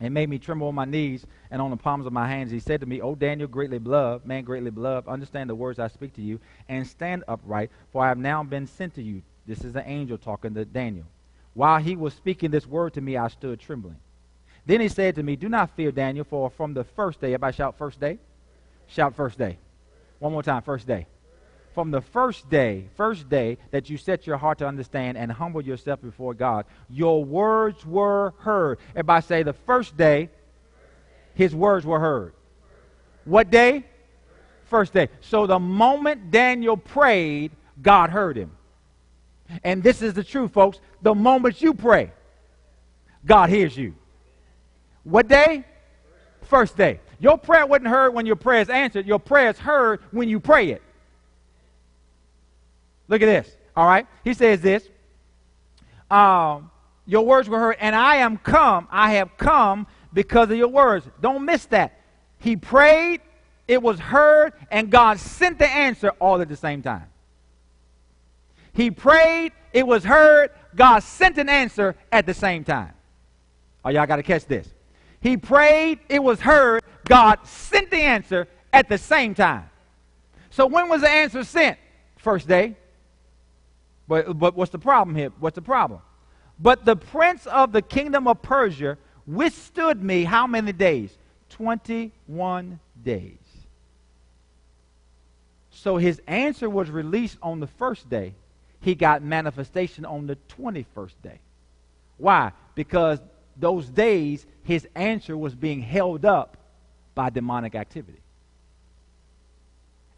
[0.00, 2.50] and made me tremble on my knees and on the palms of my hands.
[2.50, 5.88] He said to me, O Daniel, greatly beloved, man greatly beloved, understand the words I
[5.88, 9.22] speak to you, and stand upright, for I have now been sent to you.
[9.46, 11.06] This is the angel talking to Daniel.
[11.54, 13.96] While he was speaking this word to me, I stood trembling.
[14.66, 17.56] Then he said to me, Do not fear, Daniel, for from the first day, everybody
[17.56, 18.18] shout first day?
[18.88, 19.58] Shout first day.
[20.18, 21.06] One more time, first day
[21.76, 25.60] from the first day, first day that you set your heart to understand and humble
[25.60, 28.78] yourself before God, your words were heard.
[28.92, 30.30] Everybody say the first day,
[31.34, 32.32] his words were heard.
[33.26, 33.84] What day?
[34.70, 35.10] First day.
[35.20, 37.50] So the moment Daniel prayed,
[37.82, 38.52] God heard him.
[39.62, 40.80] And this is the truth, folks.
[41.02, 42.10] The moment you pray,
[43.26, 43.94] God hears you.
[45.04, 45.66] What day?
[46.40, 47.00] First day.
[47.20, 49.04] Your prayer wasn't heard when your prayer is answered.
[49.04, 50.82] Your prayer is heard when you pray it.
[53.08, 53.56] Look at this.
[53.76, 54.06] All right.
[54.24, 54.88] He says this.
[56.10, 56.70] Um,
[57.06, 58.88] your words were heard, and I am come.
[58.90, 61.08] I have come because of your words.
[61.20, 62.00] Don't miss that.
[62.38, 63.20] He prayed,
[63.68, 67.06] it was heard, and God sent the answer all at the same time.
[68.72, 72.92] He prayed, it was heard, God sent an answer at the same time.
[73.84, 74.68] Oh, y'all got to catch this.
[75.20, 79.70] He prayed, it was heard, God sent the answer at the same time.
[80.50, 81.78] So when was the answer sent?
[82.16, 82.76] First day.
[84.08, 85.32] But, but what's the problem here?
[85.40, 86.00] What's the problem?
[86.58, 91.16] But the prince of the kingdom of Persia withstood me how many days?
[91.50, 93.38] 21 days.
[95.70, 98.34] So his answer was released on the first day.
[98.80, 101.40] He got manifestation on the 21st day.
[102.16, 102.52] Why?
[102.74, 103.20] Because
[103.56, 106.56] those days his answer was being held up
[107.14, 108.18] by demonic activity.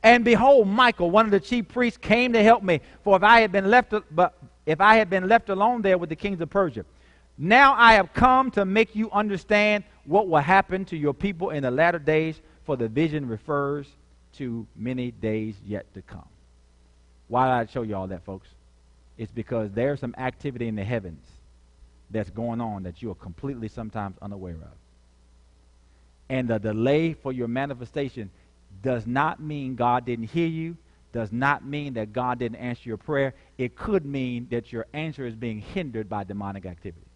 [0.03, 2.81] And behold, Michael, one of the chief priests, came to help me.
[3.03, 4.35] For if I had been left, but
[4.65, 6.85] if I had been left alone there with the kings of Persia,
[7.37, 11.63] now I have come to make you understand what will happen to your people in
[11.63, 12.41] the latter days.
[12.65, 13.87] For the vision refers
[14.35, 16.29] to many days yet to come.
[17.29, 18.49] Why did I show you all that, folks?
[19.17, 21.25] It's because there's some activity in the heavens
[22.11, 24.77] that's going on that you are completely sometimes unaware of.
[26.29, 28.31] And the delay for your manifestation
[28.83, 30.77] does not mean God didn't hear you,
[31.13, 33.35] does not mean that God didn't answer your prayer.
[33.57, 37.07] It could mean that your answer is being hindered by demonic activity.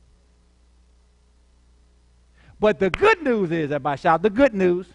[2.59, 4.87] But the good news is, everybody shout, the good news.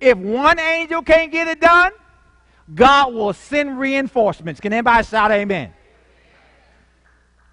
[0.00, 1.92] If one angel can't get it done,
[2.74, 4.60] God will send reinforcements.
[4.60, 5.72] Can anybody shout amen?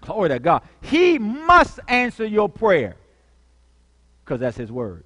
[0.00, 0.62] Glory to God.
[0.80, 2.96] He must answer your prayer
[4.24, 5.04] because that's his word.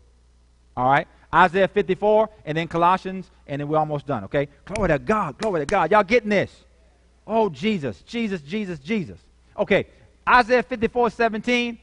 [0.76, 1.08] All right?
[1.34, 4.48] Isaiah 54 and then Colossians, and then we're almost done, okay?
[4.64, 5.36] Glory to God.
[5.38, 5.90] Glory to God.
[5.90, 6.64] Y'all getting this?
[7.26, 9.18] Oh, Jesus, Jesus, Jesus, Jesus.
[9.58, 9.86] Okay,
[10.28, 11.78] Isaiah 54 17.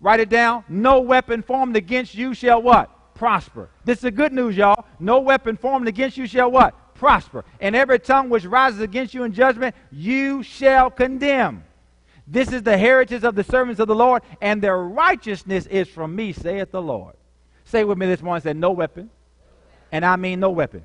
[0.00, 0.64] Write it down.
[0.68, 3.14] No weapon formed against you shall what?
[3.14, 3.70] Prosper.
[3.84, 4.84] This is the good news, y'all.
[5.00, 6.94] No weapon formed against you shall what?
[6.94, 7.44] Prosper.
[7.60, 11.64] And every tongue which rises against you in judgment, you shall condemn.
[12.26, 16.14] This is the heritage of the servants of the Lord, and their righteousness is from
[16.14, 17.14] me, saith the Lord.
[17.66, 19.10] Say with me this morning, say, no weapon,
[19.90, 20.84] and I mean no weapon,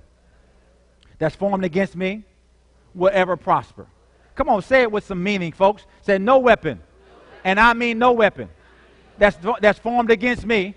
[1.19, 2.23] that's formed against me
[2.95, 3.85] will ever prosper.
[4.33, 5.85] Come on, say it with some meaning, folks.
[6.01, 6.81] Say, no weapon,
[7.43, 8.49] and I mean no weapon,
[9.19, 10.75] that's, that's formed against me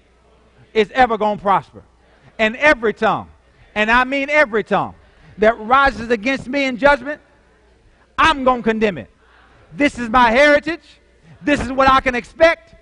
[0.75, 1.83] is ever going to prosper.
[2.39, 3.31] And every tongue,
[3.75, 4.95] and I mean every tongue,
[5.39, 7.23] that rises against me in judgment,
[8.19, 9.11] I'm going to condemn it.
[9.73, 11.01] This is my heritage.
[11.41, 12.75] This is what I can expect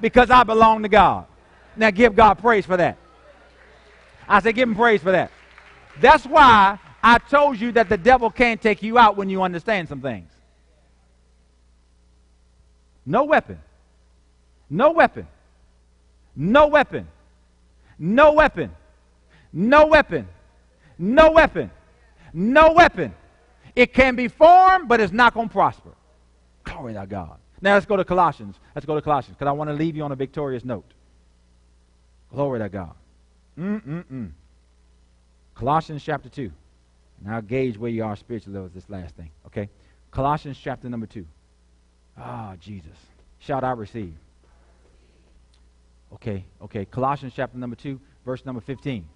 [0.00, 1.26] because I belong to God.
[1.76, 2.98] Now give God praise for that.
[4.28, 5.30] I say, give him praise for that.
[6.00, 9.88] That's why I told you that the devil can't take you out when you understand
[9.88, 10.30] some things.
[13.04, 13.60] No weapon.
[14.68, 15.28] No weapon.
[16.34, 17.06] No weapon.
[17.98, 18.74] No weapon.
[19.52, 20.26] No weapon.
[20.98, 21.70] No weapon.
[22.32, 23.14] No weapon.
[23.76, 25.90] It can be formed, but it's not going to prosper.
[26.64, 27.38] Glory to God.
[27.60, 28.56] Now let's go to Colossians.
[28.74, 30.92] Let's go to Colossians because I want to leave you on a victorious note.
[32.36, 32.92] Glory to God.
[33.58, 34.30] Mm-mm-mm.
[35.54, 36.52] Colossians chapter 2.
[37.24, 39.30] Now gauge where you are spiritually with this last thing.
[39.46, 39.70] Okay?
[40.10, 41.24] Colossians chapter number 2.
[42.18, 42.92] Ah, oh, Jesus.
[43.38, 44.12] Shout I receive.
[46.12, 46.84] Okay, okay.
[46.84, 49.08] Colossians chapter number 2, verse number 15.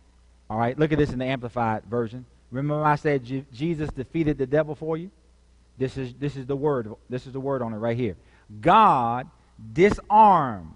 [0.49, 2.25] All right, look at this in the Amplified version.
[2.51, 5.11] Remember I said Jesus defeated the devil for you?
[5.77, 6.91] This is, this is the word.
[7.11, 8.17] This is the word on it right here.
[8.63, 9.29] God
[9.75, 10.73] disarmed.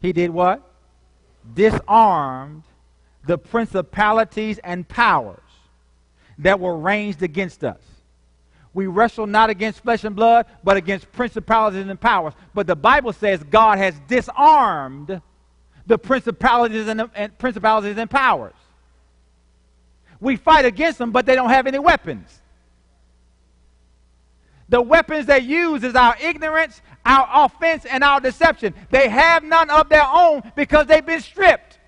[0.00, 0.62] He did what?
[1.54, 2.64] Disarmed
[3.26, 5.40] the principalities and powers
[6.38, 7.80] that were ranged against us.
[8.72, 12.34] We wrestle not against flesh and blood, but against principalities and powers.
[12.54, 15.20] But the Bible says God has disarmed
[15.86, 18.54] the principalities and, and principalities and powers.
[20.20, 22.40] We fight against them, but they don't have any weapons.
[24.70, 28.72] The weapons they use is our ignorance, our offense, and our deception.
[28.90, 31.78] They have none of their own because they've been stripped.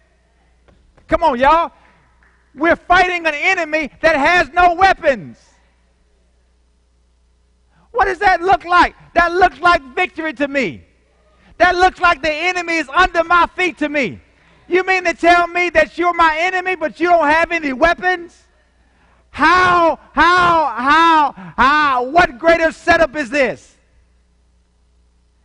[1.07, 1.70] Come on, y'all.
[2.55, 5.39] We're fighting an enemy that has no weapons.
[7.93, 8.95] What does that look like?
[9.14, 10.85] That looks like victory to me.
[11.59, 14.20] That looks like the enemy is under my feet to me.
[14.66, 18.49] You mean to tell me that you're my enemy, but you don't have any weapons?
[19.33, 23.74] How, how, how, how, what greater setup is this?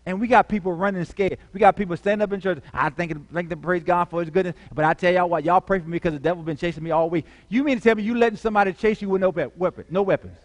[0.05, 1.37] And we got people running scared.
[1.53, 2.61] We got people standing up in church.
[2.73, 4.55] I think, think to praise God for his goodness.
[4.73, 6.91] But I tell y'all what, y'all pray for me because the devil been chasing me
[6.91, 7.25] all week.
[7.47, 10.37] You mean to tell me you letting somebody chase you with no weapon, no weapons?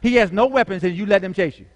[0.00, 1.66] He has no weapons and you let him chase you.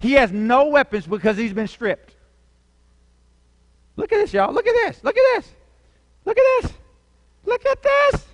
[0.00, 2.14] He has no weapons because he's been stripped.
[3.96, 4.54] Look at this, y'all.
[4.54, 5.04] Look at this.
[5.04, 5.52] Look at this.
[6.24, 6.72] Look at this.
[7.48, 8.26] Look at this.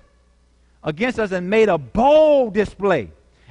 [0.83, 3.11] Against us and made a bold display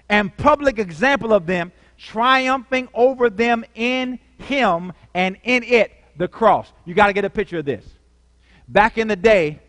[0.10, 6.72] and public example of them, triumphing over them in him and in it, the cross.
[6.86, 7.86] You got to get a picture of this.
[8.68, 9.62] Back in the day,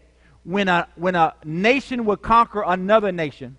[0.42, 3.56] when a, when a nation would conquer another nation,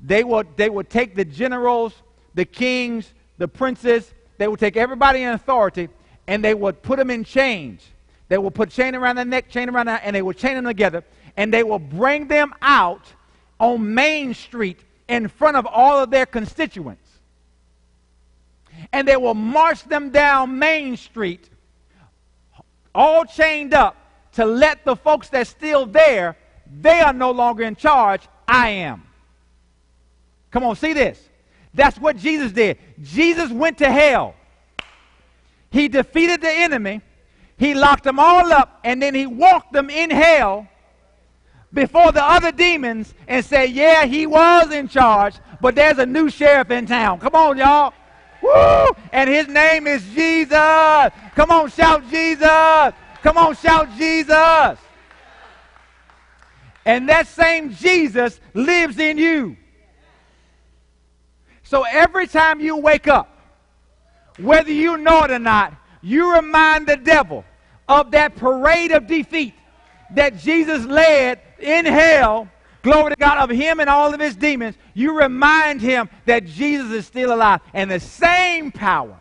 [0.00, 1.92] they would, they would take the generals,
[2.34, 5.88] the kings, the princes, they would take everybody in authority,
[6.26, 7.86] and they would put them in chains.
[8.28, 10.64] They would put chain around their neck, chain around their, and they would chain them
[10.64, 11.04] together
[11.36, 13.12] and they will bring them out
[13.58, 17.02] on Main Street in front of all of their constituents.
[18.92, 21.48] And they will march them down Main Street,
[22.94, 23.96] all chained up,
[24.32, 26.36] to let the folks that's still there,
[26.80, 28.28] they are no longer in charge.
[28.46, 29.02] I am.
[30.50, 31.28] Come on, see this.
[31.72, 32.78] That's what Jesus did.
[33.02, 34.34] Jesus went to hell.
[35.70, 37.00] He defeated the enemy.
[37.58, 40.68] He locked them all up, and then he walked them in hell
[41.76, 46.28] before the other demons and say, Yeah, he was in charge, but there's a new
[46.28, 47.20] sheriff in town.
[47.20, 47.94] Come on, y'all.
[48.42, 48.86] Woo!
[49.12, 50.50] And his name is Jesus.
[51.36, 52.92] Come on, shout Jesus.
[53.22, 54.78] Come on, shout Jesus.
[56.84, 59.56] And that same Jesus lives in you.
[61.62, 63.28] So every time you wake up,
[64.38, 67.44] whether you know it or not, you remind the devil
[67.88, 69.54] of that parade of defeat
[70.14, 72.48] that Jesus led in hell,
[72.82, 76.92] glory to God, of him and all of his demons, you remind him that Jesus
[76.92, 77.60] is still alive.
[77.74, 79.20] And the same power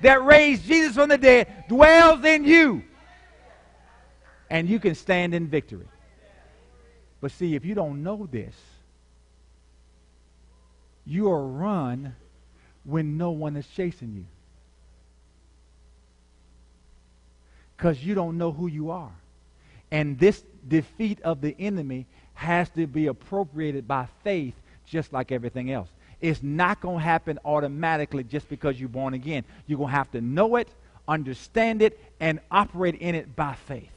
[0.00, 2.82] that raised Jesus from the dead dwells in you.
[4.50, 5.88] And you can stand in victory.
[7.20, 8.54] But see, if you don't know this,
[11.04, 12.14] you are run
[12.84, 14.26] when no one is chasing you.
[17.76, 19.12] Because you don't know who you are.
[19.96, 22.04] And this defeat of the enemy
[22.34, 24.52] has to be appropriated by faith
[24.84, 25.88] just like everything else.
[26.20, 29.44] It's not going to happen automatically just because you're born again.
[29.66, 30.68] You're going to have to know it,
[31.08, 33.88] understand it, and operate in it by faith.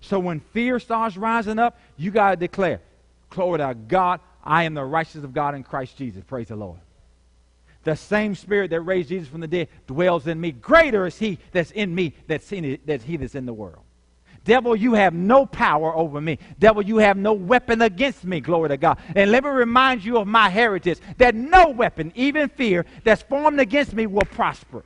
[0.00, 2.80] So when fear starts rising up, you got to declare,
[3.30, 6.22] Glory to God, I am the righteousness of God in Christ Jesus.
[6.22, 6.78] Praise the Lord.
[7.82, 10.52] The same spirit that raised Jesus from the dead dwells in me.
[10.52, 13.84] Greater is he that's in me that's in it, that's he that's in the world.
[14.44, 16.38] Devil, you have no power over me.
[16.58, 18.40] Devil, you have no weapon against me.
[18.40, 18.98] Glory to God.
[19.14, 23.60] And let me remind you of my heritage that no weapon, even fear, that's formed
[23.60, 24.82] against me will prosper.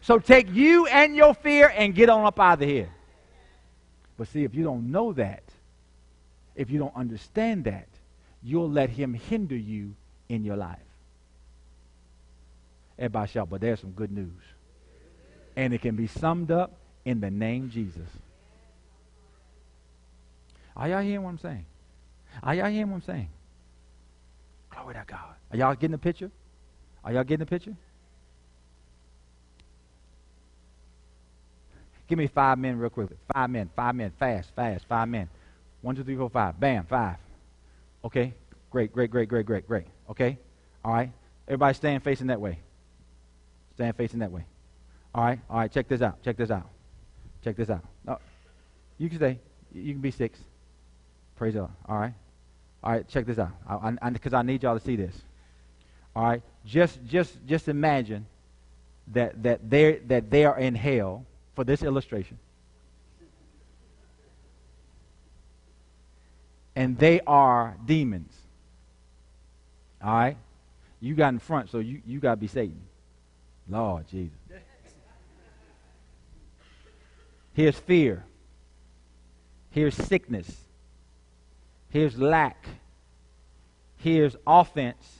[0.00, 2.88] So take you and your fear and get on up out of here.
[4.16, 5.42] But see, if you don't know that,
[6.54, 7.88] if you don't understand that,
[8.42, 9.94] you'll let him hinder you
[10.28, 10.78] in your life.
[12.98, 14.42] Everybody shout, but there's some good news.
[15.56, 16.72] And it can be summed up
[17.04, 18.08] in the name Jesus.
[20.76, 21.66] Are y'all hearing what I'm saying?
[22.42, 23.28] Are y'all hearing what I'm saying?
[24.70, 25.34] Glory to God.
[25.50, 26.30] Are y'all getting the picture?
[27.04, 27.74] Are y'all getting the picture?
[32.08, 33.10] Give me five men real quick.
[33.34, 35.28] Five men, five men, fast, fast, five men.
[35.82, 36.58] One, two, three, four, five.
[36.58, 37.16] Bam, five.
[38.04, 38.34] Okay?
[38.70, 39.86] Great, great, great, great, great, great.
[40.10, 40.38] Okay?
[40.84, 41.12] All right?
[41.46, 42.60] Everybody stand facing that way.
[43.78, 44.44] Stand facing that way.
[45.14, 45.38] All right?
[45.48, 46.20] All right, check this out.
[46.24, 46.68] Check this out.
[47.44, 47.84] Check this out.
[48.04, 48.18] No,
[48.98, 49.38] you can stay.
[49.72, 50.36] You can be six.
[51.36, 51.70] Praise God.
[51.88, 52.12] All right?
[52.82, 53.52] All right, check this out.
[54.12, 55.14] Because I, I, I need y'all to see this.
[56.16, 56.42] All right?
[56.66, 58.26] Just, just, just imagine
[59.12, 61.24] that, that, they that they are in hell
[61.54, 62.36] for this illustration.
[66.74, 68.34] And they are demons.
[70.02, 70.36] All right?
[71.00, 72.87] You got in front, so you, you got to be Satan.
[73.68, 74.36] Lord Jesus.
[77.52, 78.24] Here's fear.
[79.70, 80.56] Here's sickness.
[81.90, 82.66] Here's lack.
[83.96, 85.18] Here's offense.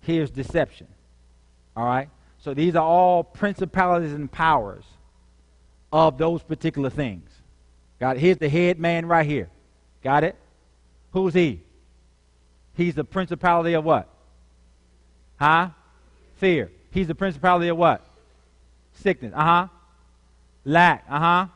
[0.00, 0.86] Here's deception.
[1.76, 2.08] All right?
[2.38, 4.84] So these are all principalities and powers
[5.92, 7.28] of those particular things.
[7.98, 8.20] Got it?
[8.20, 9.48] Here's the head man right here.
[10.04, 10.36] Got it?
[11.12, 11.60] Who's he?
[12.74, 14.08] He's the principality of what?
[15.40, 15.70] Huh?
[16.36, 16.70] Fear.
[16.96, 18.02] He's the principality of what?
[18.94, 19.30] Sickness.
[19.36, 19.68] Uh huh.
[20.64, 21.04] Lack.
[21.06, 21.46] Uh huh.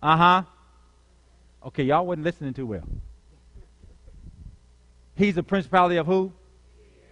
[0.00, 0.42] Uh huh.
[1.66, 2.84] Okay, y'all wasn't listening too well.
[5.16, 6.32] He's the principality of who?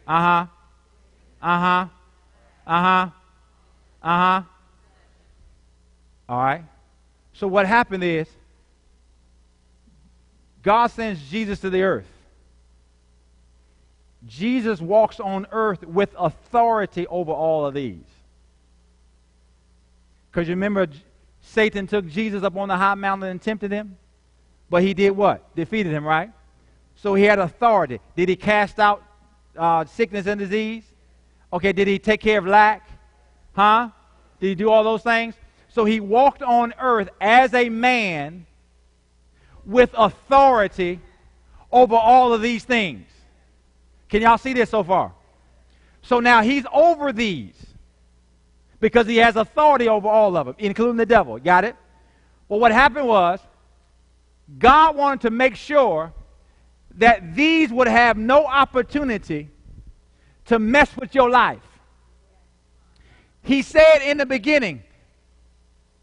[0.07, 0.47] Uh huh.
[1.43, 1.86] Uh huh.
[2.65, 3.11] Uh huh.
[4.01, 4.43] Uh huh.
[6.28, 6.62] All right?
[7.32, 8.28] So what happened is
[10.62, 12.07] God sends Jesus to the earth.
[14.27, 18.05] Jesus walks on earth with authority over all of these.
[20.31, 20.89] Because you remember,
[21.40, 23.97] Satan took Jesus up on the high mountain and tempted him?
[24.70, 25.55] But he did what?
[25.55, 26.31] Defeated him, right?
[26.97, 28.01] So he had authority.
[28.16, 29.03] Did he cast out
[29.57, 30.85] uh, sickness and disease?
[31.53, 32.89] Okay, did he take care of lack?
[33.55, 33.90] Huh?
[34.40, 35.35] Did he do all those things?
[35.69, 38.47] So he walked on earth as a man
[39.65, 41.01] with authority
[41.70, 43.07] over all of these things.
[44.09, 45.12] Can y'all see this so far?
[46.02, 47.55] So now he's over these
[48.80, 51.39] because he has authority over all of them, including the devil.
[51.39, 51.76] Got it?
[52.48, 53.40] Well, what happened was
[54.59, 56.12] God wanted to make sure
[56.97, 59.51] that these would have no opportunity
[60.47, 61.62] to mess with your life.
[63.43, 64.82] He said in the beginning,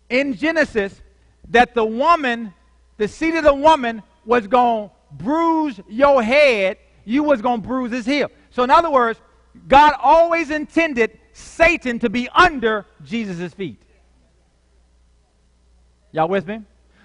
[0.09, 1.01] in Genesis
[1.49, 2.53] that the woman,
[2.97, 7.67] the seed of the woman, was going to bruise your head, you was going to
[7.67, 8.29] bruise his heel.
[8.49, 9.19] So, in other words,
[9.67, 13.81] God always intended Satan to be under Jesus' feet.
[16.11, 16.61] Y'all with me?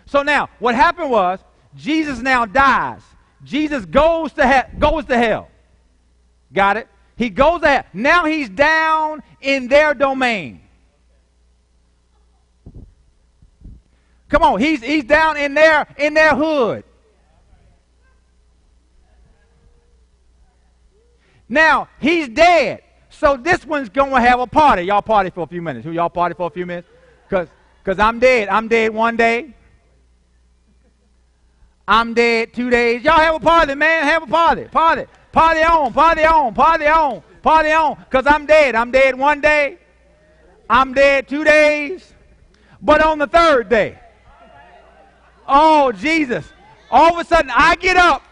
[0.07, 1.41] So now, what happened was,
[1.77, 3.03] Jesus now dies.
[3.45, 5.49] Jesus goes to, he- goes to hell.
[6.53, 6.89] Got it?
[7.17, 7.85] He goes to hell.
[7.93, 10.61] Now he's down in their domain.
[14.29, 16.85] Come on, he's, he's down in their, in their hood.
[21.51, 22.83] Now, he's dead.
[23.11, 24.83] So this one's going to have a party.
[24.83, 25.85] Y'all party for a few minutes.
[25.85, 26.89] Who y'all party for a few minutes?
[27.29, 27.49] Because
[27.85, 28.49] cause I'm dead.
[28.49, 29.53] I'm dead one day.
[31.89, 33.03] I'm dead two days.
[33.03, 34.05] Y'all have a party, man.
[34.05, 34.65] Have a party.
[34.67, 35.07] Party.
[35.33, 35.93] Party on.
[35.93, 36.55] Party on.
[36.55, 37.23] Party on.
[37.43, 37.97] Party on.
[37.97, 38.77] Because I'm dead.
[38.77, 39.79] I'm dead one day.
[40.69, 42.15] I'm dead two days.
[42.81, 43.99] But on the third day,
[45.49, 46.47] oh, Jesus.
[46.93, 48.23] All of a sudden, I get up.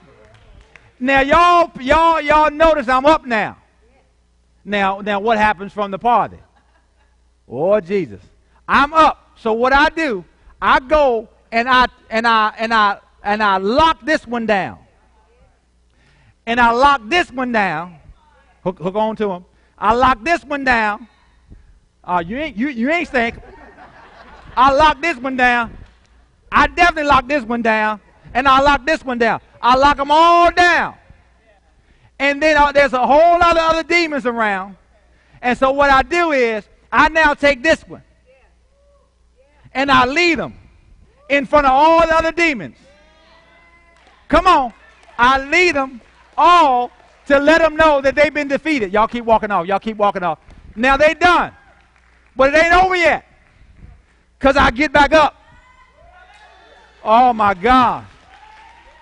[1.01, 3.57] Now, y'all, y'all, y'all notice I'm up now.
[4.65, 6.39] Now, now, what happens from the party?
[7.49, 8.20] Oh, Jesus.
[8.66, 9.33] I'm up.
[9.37, 10.25] So what I do,
[10.61, 14.79] I go and I and I and I and I lock this one down.
[16.47, 17.97] And I lock this one down.
[18.65, 19.45] Hook, hook on to him.
[19.79, 21.07] I lock this one down.
[22.03, 23.37] Uh, you ain't you, you ain't think.
[24.57, 25.77] I lock this one down.
[26.51, 28.01] I definitely lock this one down.
[28.35, 29.41] And I lock this one down.
[29.61, 30.95] I lock them all down.
[32.19, 34.77] And then uh, there's a whole lot of other demons around.
[35.41, 38.03] And so what I do is I now take this one
[39.73, 40.55] and I lead them
[41.29, 42.77] in front of all the other demons.
[44.29, 44.73] Come on.
[45.19, 46.01] I lead them
[46.37, 46.91] all
[47.27, 48.93] to let them know that they've been defeated.
[48.93, 49.67] Y'all keep walking off.
[49.67, 50.39] Y'all keep walking off.
[50.75, 51.53] Now they done.
[52.37, 53.25] But it ain't over yet.
[54.39, 55.35] Because I get back up.
[57.05, 58.07] Oh my God.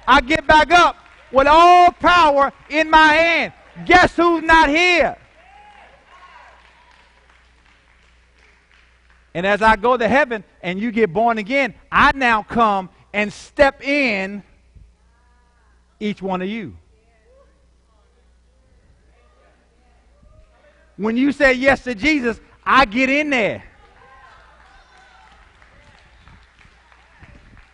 [0.06, 0.96] I get back up
[1.32, 3.52] with all power in my hand.
[3.84, 5.16] Guess who's not here?
[9.34, 13.30] And as I go to heaven and you get born again, I now come and
[13.32, 14.42] step in
[16.00, 16.76] each one of you.
[20.96, 23.62] When you say yes to Jesus, I get in there.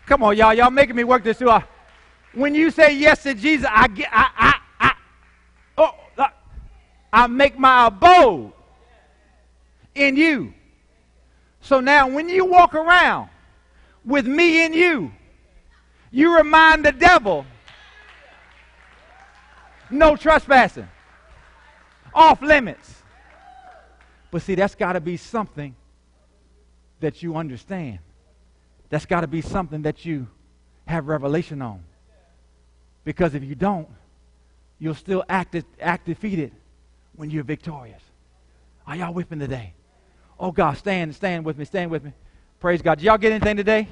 [0.06, 0.52] Come on, y'all.
[0.52, 1.60] Y'all making me work this through.
[2.34, 4.94] When you say yes to Jesus, I get, I, I, I,
[5.78, 6.26] oh,
[7.12, 8.52] I make my abode
[9.94, 10.54] in you.
[11.60, 13.28] So now, when you walk around
[14.04, 15.12] with me in you,
[16.10, 17.46] you remind the devil
[19.90, 20.88] no trespassing,
[22.14, 23.02] off limits.
[24.30, 25.76] But see, that's got to be something
[27.00, 27.98] that you understand.
[28.88, 30.28] That's got to be something that you
[30.86, 31.82] have revelation on.
[33.04, 33.88] Because if you don't,
[34.78, 36.52] you'll still act, act defeated
[37.16, 38.02] when you're victorious.
[38.86, 39.74] Are y'all whipping today?
[40.38, 42.12] Oh, God, stand, stand with me, stand with me.
[42.60, 42.98] Praise God.
[42.98, 43.88] Did y'all get anything today?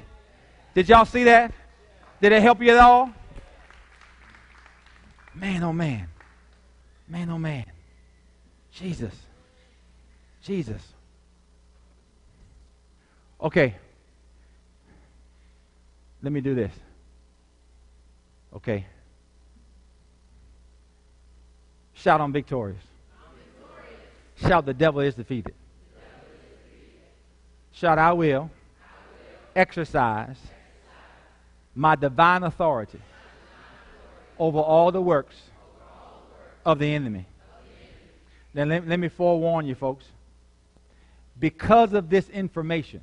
[0.73, 1.53] Did y'all see that?
[2.21, 3.11] Did it help you at all?
[5.33, 6.07] Man, oh man.
[7.07, 7.65] Man, oh man.
[8.71, 9.13] Jesus.
[10.41, 10.81] Jesus.
[13.41, 13.75] Okay.
[16.21, 16.71] Let me do this.
[18.55, 18.85] Okay.
[22.01, 22.81] Shout on victorious.
[24.35, 25.53] Shout the devil is defeated.
[27.73, 28.49] Shout, I will,
[29.55, 30.37] exercise
[31.75, 32.99] my divine authority
[34.39, 35.35] over all the works
[36.65, 37.27] of the enemy.
[38.55, 40.05] Then let, let me forewarn you, folks.
[41.39, 43.01] Because of this information,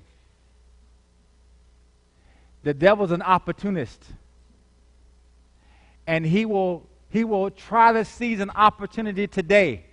[2.64, 4.04] the devil's an opportunist.
[6.04, 9.84] And he will, he will try to seize an opportunity today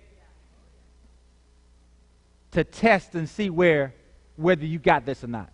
[2.52, 3.94] to test and see where
[4.36, 5.50] whether you got this or not.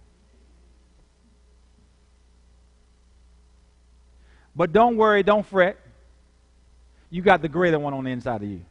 [4.55, 5.78] But don't worry, don't fret.
[7.10, 8.64] You got the greater one on the inside of you.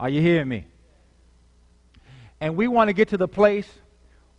[0.00, 0.66] Are you hearing me?
[2.40, 3.68] And we want to get to the place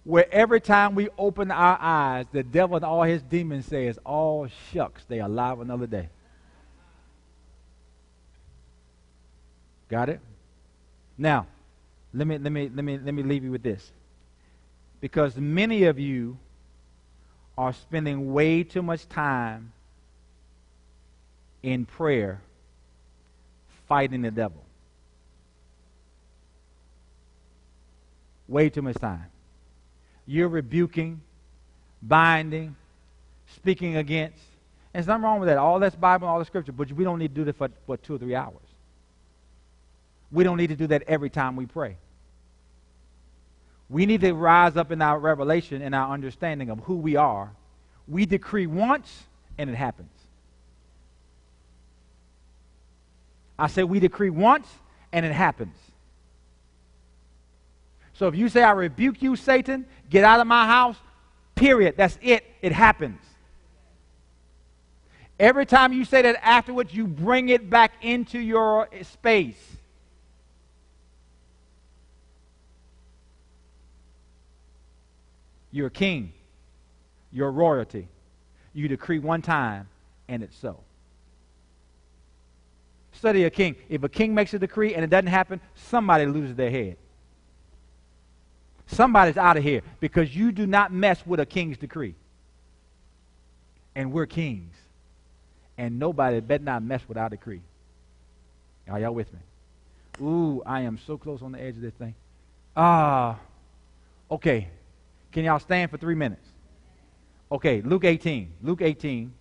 [0.06, 4.48] where every time we open our eyes, the devil and all his demons says, "All
[4.72, 6.10] shucks, they are alive another day."
[9.90, 10.20] Got it?
[11.18, 11.48] Now,
[12.14, 13.91] let me let me let me let me leave you with this
[15.02, 16.38] because many of you
[17.57, 19.74] are spending way too much time
[21.61, 22.41] in prayer
[23.88, 24.64] fighting the devil.
[28.48, 29.26] Way too much time.
[30.26, 31.22] You're rebuking,
[32.02, 32.76] binding,
[33.56, 34.38] speaking against.
[34.94, 35.57] And there's nothing wrong with that.
[35.57, 37.98] All that's Bible, all the scripture, but we don't need to do that for, for
[37.98, 38.68] two or three hours.
[40.31, 41.97] We don't need to do that every time we pray.
[43.89, 47.51] We need to rise up in our revelation and our understanding of who we are.
[48.07, 49.23] We decree once
[49.57, 50.11] and it happens.
[53.57, 54.68] I say we decree once
[55.11, 55.76] and it happens.
[58.14, 60.97] So if you say, I rebuke you, Satan, get out of my house,
[61.56, 61.95] period.
[61.97, 62.45] That's it.
[62.61, 63.22] It happens.
[65.39, 69.77] Every time you say that afterwards, you bring it back into your space.
[75.71, 76.33] You're a king.
[77.31, 78.07] You're royalty.
[78.73, 79.87] You decree one time,
[80.27, 80.79] and it's so.
[83.11, 83.75] Study a king.
[83.89, 86.97] If a king makes a decree and it doesn't happen, somebody loses their head.
[88.87, 92.15] Somebody's out of here because you do not mess with a king's decree.
[93.95, 94.73] And we're kings.
[95.77, 97.61] And nobody better not mess with our decree.
[98.87, 99.39] Are y'all with me?
[100.21, 102.15] Ooh, I am so close on the edge of this thing.
[102.75, 103.37] Ah,
[104.31, 104.69] uh, okay.
[105.31, 106.47] Can y'all stand for three minutes?
[107.51, 108.53] Okay, Luke 18.
[108.61, 109.34] Luke 18.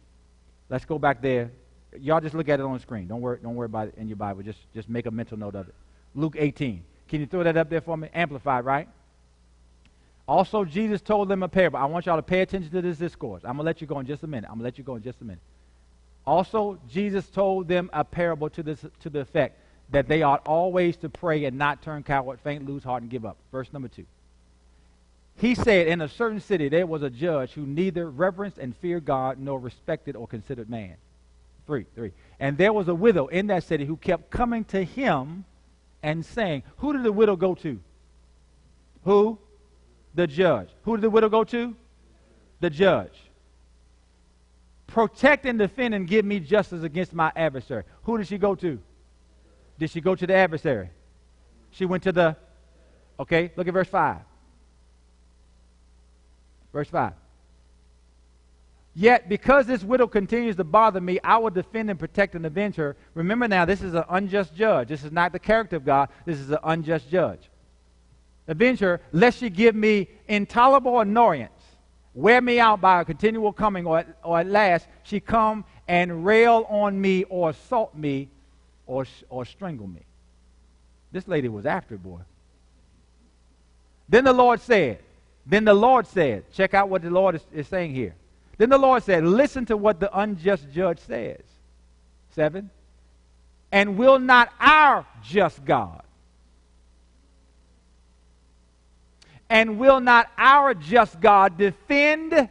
[0.68, 1.50] Let's go back there.
[1.98, 3.08] Y'all just look at it on the screen.
[3.08, 4.42] Don't worry, don't worry about it in your Bible.
[4.42, 5.74] Just, just make a mental note of it.
[6.14, 6.82] Luke 18.
[7.08, 8.08] Can you throw that up there for me?
[8.12, 8.88] Amplified, right?
[10.26, 11.78] Also, Jesus told them a parable.
[11.78, 13.42] I want y'all to pay attention to this discourse.
[13.44, 14.46] I'm going to let you go in just a minute.
[14.46, 15.40] I'm going to let you go in just a minute.
[16.26, 19.58] Also, Jesus told them a parable to, this, to the effect
[19.90, 23.24] that they ought always to pray and not turn coward, faint, lose heart, and give
[23.24, 23.38] up.
[23.50, 24.04] Verse number two.
[25.38, 29.04] He said, In a certain city there was a judge who neither reverenced and feared
[29.04, 30.96] God nor respected or considered man.
[31.66, 32.12] Three, three.
[32.40, 35.44] And there was a widow in that city who kept coming to him
[36.02, 37.78] and saying, Who did the widow go to?
[39.04, 39.38] Who?
[40.14, 40.70] The judge.
[40.82, 41.76] Who did the widow go to?
[42.60, 43.14] The judge.
[44.88, 47.84] Protect and defend and give me justice against my adversary.
[48.04, 48.80] Who did she go to?
[49.78, 50.90] Did she go to the adversary?
[51.70, 52.36] She went to the.
[53.20, 54.18] Okay, look at verse 5.
[56.78, 57.12] Verse 5.
[58.94, 62.76] Yet, because this widow continues to bother me, I will defend and protect and avenge
[62.76, 62.96] her.
[63.14, 64.86] Remember now, this is an unjust judge.
[64.86, 66.08] This is not the character of God.
[66.24, 67.50] This is an unjust judge
[68.48, 71.62] avenge her, lest she give me intolerable annoyance,
[72.14, 76.64] wear me out by a continual coming, or, or at last she come and rail
[76.68, 78.28] on me or assault me
[78.86, 80.02] or, or strangle me.
[81.12, 82.20] This lady was after boy.
[84.08, 85.00] Then the Lord said,
[85.48, 88.14] then the Lord said, check out what the Lord is, is saying here.
[88.58, 91.42] Then the Lord said, listen to what the unjust judge says.
[92.30, 92.70] Seven.
[93.72, 96.02] And will not our just God
[99.50, 102.48] And will not our just God defend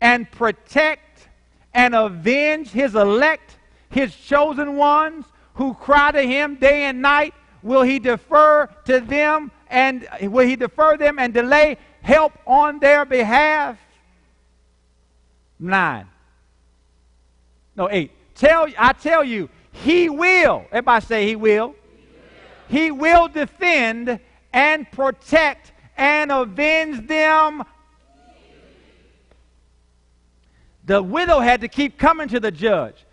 [0.00, 1.28] and protect
[1.74, 3.58] and avenge his elect,
[3.90, 7.34] his chosen ones who cry to him day and night?
[7.62, 13.04] Will he defer to them and will he defer them and delay help on their
[13.04, 13.76] behalf?
[15.58, 16.06] Nine.
[17.74, 18.12] No, eight.
[18.36, 20.64] Tell I tell you, he will.
[20.70, 21.74] Everybody say he will.
[22.68, 24.20] He will, he will defend
[24.52, 27.64] and protect and avenge them.
[30.84, 33.04] The widow had to keep coming to the judge.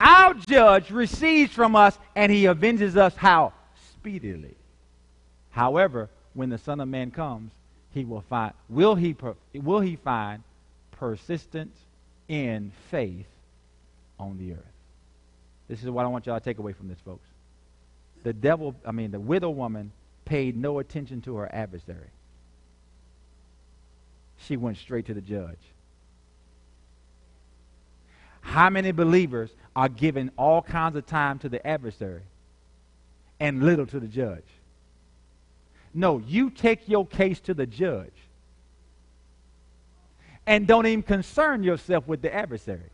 [0.00, 3.52] Our judge receives from us and he avenges us how?
[3.92, 4.56] Speedily.
[5.50, 7.52] However, when the Son of Man comes,
[7.92, 9.14] he will find will he
[9.54, 10.42] will he find
[10.92, 11.76] persistence
[12.28, 13.26] in faith
[14.18, 14.58] on the earth.
[15.68, 17.26] This is what I want y'all to take away from this, folks.
[18.22, 19.92] The devil, I mean, the widow woman
[20.24, 22.10] paid no attention to her adversary
[24.46, 25.58] she went straight to the judge.
[28.40, 32.22] How many believers are giving all kinds of time to the adversary
[33.38, 34.44] and little to the judge?
[35.92, 38.12] No, you take your case to the judge
[40.46, 42.90] and don't even concern yourself with the adversary.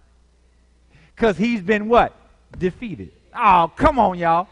[1.14, 2.14] Because he's been what?
[2.59, 3.12] Defeated.
[3.35, 4.48] Oh, come on, y'all.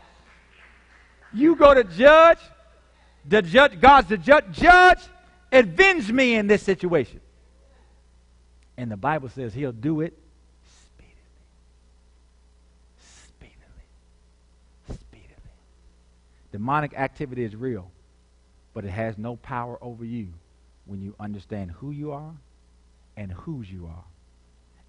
[1.33, 2.39] You go to judge,
[3.29, 5.01] the judge, God's the judge, judge,
[5.53, 7.21] avenge me in this situation.
[8.77, 10.17] And the Bible says he'll do it
[10.81, 11.15] speedily.
[13.29, 14.99] Speedily.
[15.01, 15.53] Speedily.
[16.53, 17.91] Demonic activity is real,
[18.75, 20.29] but it has no power over you
[20.85, 22.35] when you understand who you are
[23.17, 24.05] and whose you are.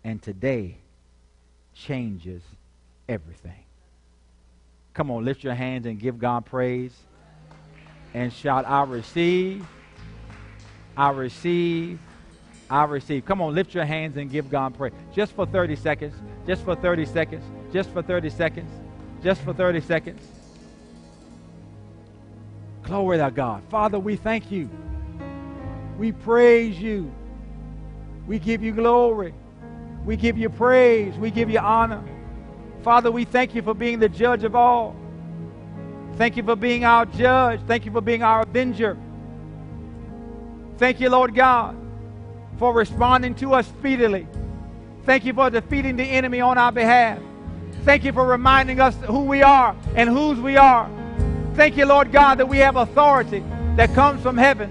[0.04, 0.78] And today
[1.74, 2.44] changes
[3.08, 3.64] everything.
[4.94, 6.94] Come on, lift your hands and give God praise
[8.14, 9.66] and shout, I receive
[10.98, 12.00] I receive.
[12.70, 13.26] I receive.
[13.26, 14.94] Come on, lift your hands and give God praise.
[15.14, 16.16] Just for 30 seconds.
[16.48, 17.44] Just for 30 seconds.
[17.72, 18.72] Just for 30 seconds.
[19.22, 20.22] Just for 30 seconds.
[22.86, 23.64] Glory to God.
[23.70, 24.70] Father, we thank you.
[25.98, 27.12] We praise you.
[28.28, 29.34] We give you glory.
[30.06, 31.16] We give you praise.
[31.16, 32.04] We give you honor.
[32.84, 34.96] Father, we thank you for being the judge of all.
[36.16, 37.60] Thank you for being our judge.
[37.68, 38.98] Thank you for being our avenger.
[40.78, 41.76] Thank you, Lord God,
[42.58, 44.28] for responding to us speedily.
[45.06, 47.20] Thank you for defeating the enemy on our behalf.
[47.84, 50.90] Thank you for reminding us who we are and whose we are.
[51.56, 53.44] Thank you, Lord God, that we have authority
[53.78, 54.70] that comes from heaven.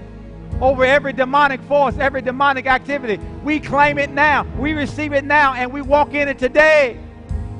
[0.61, 3.21] over every demonic force, every demonic activity.
[3.43, 4.45] We claim it now.
[4.57, 6.97] We receive it now, and we walk in it today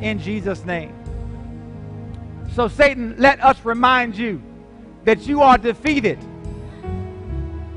[0.02, 0.94] in Jesus' name.
[2.54, 4.42] So, Satan, let us remind you
[5.04, 6.18] that you are defeated.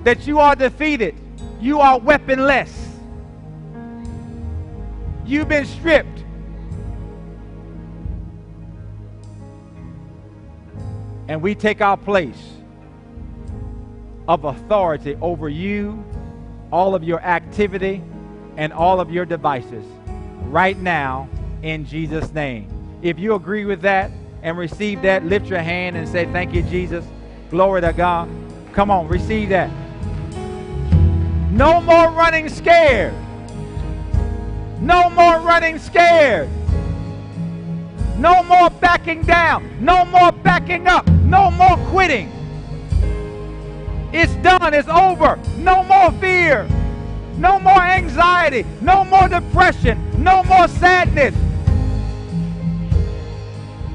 [0.04, 1.16] That you are defeated.
[1.60, 2.88] You are weaponless.
[5.26, 6.17] You've been stripped.
[11.28, 12.42] And we take our place
[14.26, 16.04] of authority over you,
[16.72, 18.02] all of your activity,
[18.56, 19.84] and all of your devices
[20.44, 21.28] right now
[21.62, 22.68] in Jesus' name.
[23.02, 24.10] If you agree with that
[24.42, 27.04] and receive that, lift your hand and say, Thank you, Jesus.
[27.50, 28.28] Glory to God.
[28.72, 29.70] Come on, receive that.
[31.50, 33.14] No more running scared.
[34.80, 36.48] No more running scared.
[38.18, 39.70] No more backing down.
[39.80, 41.06] No more backing up.
[41.06, 42.28] No more quitting.
[44.12, 44.74] It's done.
[44.74, 45.38] It's over.
[45.58, 46.68] No more fear.
[47.36, 48.66] No more anxiety.
[48.80, 50.20] No more depression.
[50.20, 51.32] No more sadness.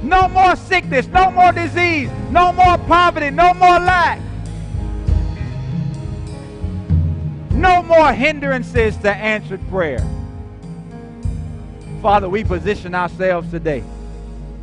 [0.01, 1.05] No more sickness.
[1.07, 2.09] No more disease.
[2.31, 3.29] No more poverty.
[3.29, 4.21] No more lack.
[7.51, 9.99] No more hindrances to answered prayer.
[12.01, 13.83] Father, we position ourselves today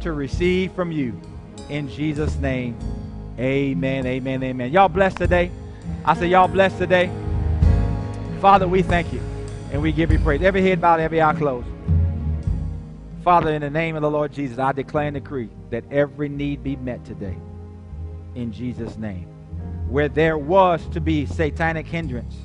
[0.01, 1.21] to receive from you.
[1.69, 2.77] In Jesus' name,
[3.39, 4.73] amen, amen, amen.
[4.73, 5.51] Y'all blessed today?
[6.05, 7.11] I say, y'all blessed today?
[8.41, 9.21] Father, we thank you
[9.73, 10.43] and we give you praise.
[10.43, 11.69] Every head bowed, every eye closed.
[13.23, 16.63] Father, in the name of the Lord Jesus, I declare and decree that every need
[16.63, 17.37] be met today.
[18.35, 19.27] In Jesus' name.
[19.89, 22.37] Where there was to be satanic hindrance,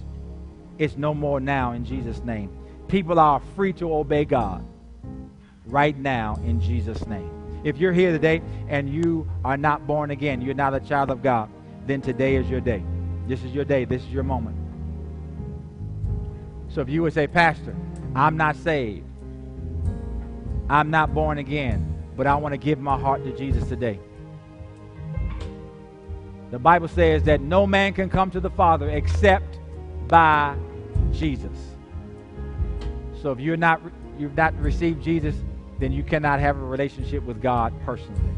[0.78, 2.52] it's no more now in Jesus' name.
[2.88, 4.66] People are free to obey God
[5.66, 7.32] right now in Jesus' name.
[7.66, 11.24] If you're here today and you are not born again, you're not a child of
[11.24, 11.50] God,
[11.88, 12.84] then today is your day.
[13.28, 13.86] This is your day.
[13.86, 14.56] This is your moment.
[16.70, 17.76] So if you would say, Pastor,
[18.14, 19.08] I'm not saved,
[20.70, 24.00] I'm not born again, but I want to give my heart to Jesus today.
[26.52, 29.60] The Bible says that no man can come to the Father except
[30.08, 30.56] by
[31.12, 31.58] Jesus.
[33.24, 33.82] So if you're not
[34.20, 35.36] you've not received Jesus,
[35.80, 38.36] then you cannot have a relationship with God personally.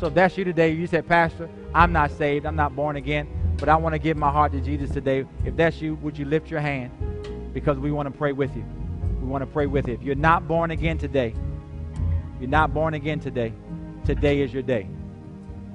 [0.00, 3.28] So if that's you today, you said, Pastor, I'm not saved, I'm not born again,
[3.58, 5.24] but I want to give my heart to Jesus today.
[5.44, 6.90] If that's you, would you lift your hand?
[7.52, 8.64] Because we want to pray with you.
[9.20, 9.94] We want to pray with you.
[9.94, 11.34] If you're not born again today,
[12.40, 13.52] you're not born again today,
[14.04, 14.88] today is your day.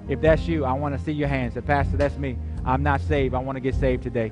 [0.10, 1.53] If that's you, I want to see your hands.
[1.53, 2.38] Say, Pastor, that's me.
[2.65, 3.34] I'm not saved.
[3.34, 4.31] I want to get saved today.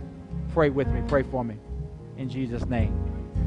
[0.54, 1.02] Pray with me.
[1.08, 1.56] Pray for me.
[2.18, 2.94] In Jesus' name.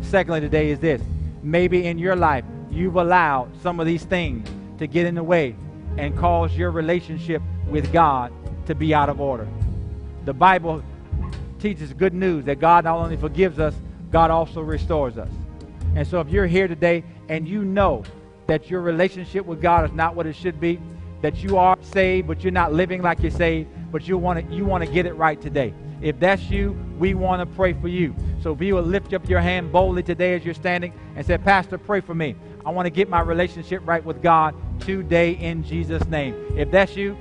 [0.00, 1.02] Secondly, today is this
[1.42, 4.48] maybe in your life you've allowed some of these things
[4.78, 5.54] to get in the way
[5.98, 8.32] and cause your relationship with God
[8.66, 9.48] to be out of order.
[10.24, 10.82] The Bible
[11.58, 13.74] teaches good news that God not only forgives us,
[14.10, 15.30] God also restores us.
[15.94, 18.04] And so if you're here today and you know
[18.46, 20.80] that your relationship with God is not what it should be,
[21.22, 24.54] that you are saved, but you're not living like you're saved, but you want to
[24.54, 25.74] you want to get it right today.
[26.00, 28.14] If that's you, we want to pray for you.
[28.42, 31.36] So if you will lift up your hand boldly today as you're standing and say,
[31.38, 32.34] Pastor, pray for me.
[32.64, 36.34] I want to get my relationship right with God today in Jesus' name.
[36.56, 37.16] If that's you,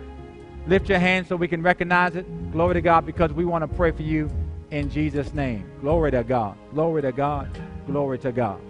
[0.68, 2.52] lift your hand so we can recognize it.
[2.52, 4.30] Glory to God because we want to pray for you
[4.72, 5.70] in Jesus' name.
[5.82, 6.58] Glory to God.
[6.74, 7.50] Glory to God.
[7.86, 8.62] Glory to God.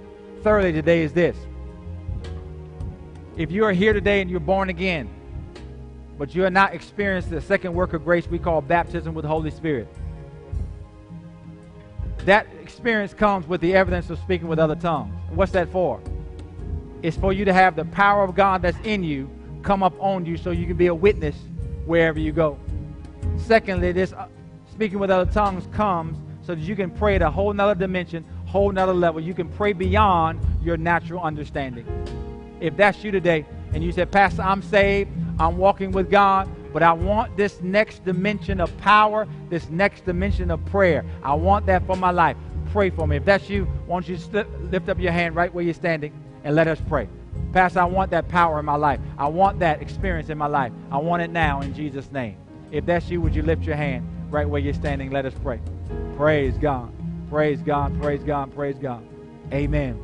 [0.42, 1.36] Thirdly, today is this.
[3.38, 5.10] If you are here today and you're born again,
[6.20, 9.30] but you have not experienced the second work of grace we call baptism with the
[9.30, 9.88] Holy Spirit,
[12.26, 15.14] that experience comes with the evidence of speaking with other tongues.
[15.30, 16.02] What's that for?
[17.02, 19.30] It's for you to have the power of God that's in you
[19.64, 21.38] come up on you so you can be a witness
[21.86, 22.60] wherever you go.
[23.38, 24.28] Secondly, this uh,
[24.70, 28.26] speaking with other tongues comes so that you can pray at a whole nother dimension,
[28.46, 29.22] whole nother level.
[29.22, 31.86] You can pray beyond your natural understanding.
[32.60, 36.84] If that's you today, and you said, Pastor, I'm saved, I'm walking with God, but
[36.84, 41.06] I want this next dimension of power, this next dimension of prayer.
[41.24, 42.36] I want that for my life.
[42.72, 43.16] Pray for me.
[43.16, 44.18] If that's you, won't you
[44.72, 46.14] lift up your hand right where you're standing
[46.44, 47.08] and let us pray.
[47.54, 49.00] Pastor, I want that power in my life.
[49.18, 50.72] I want that experience in my life.
[50.92, 52.38] I want it now in Jesus' name.
[52.72, 55.10] If that's you, would you lift your hand right where you're standing?
[55.10, 55.60] Let us pray.
[56.16, 56.92] Praise God.
[57.30, 58.00] Praise God.
[58.02, 58.54] Praise God.
[58.54, 59.04] Praise God.
[59.52, 60.00] Amen.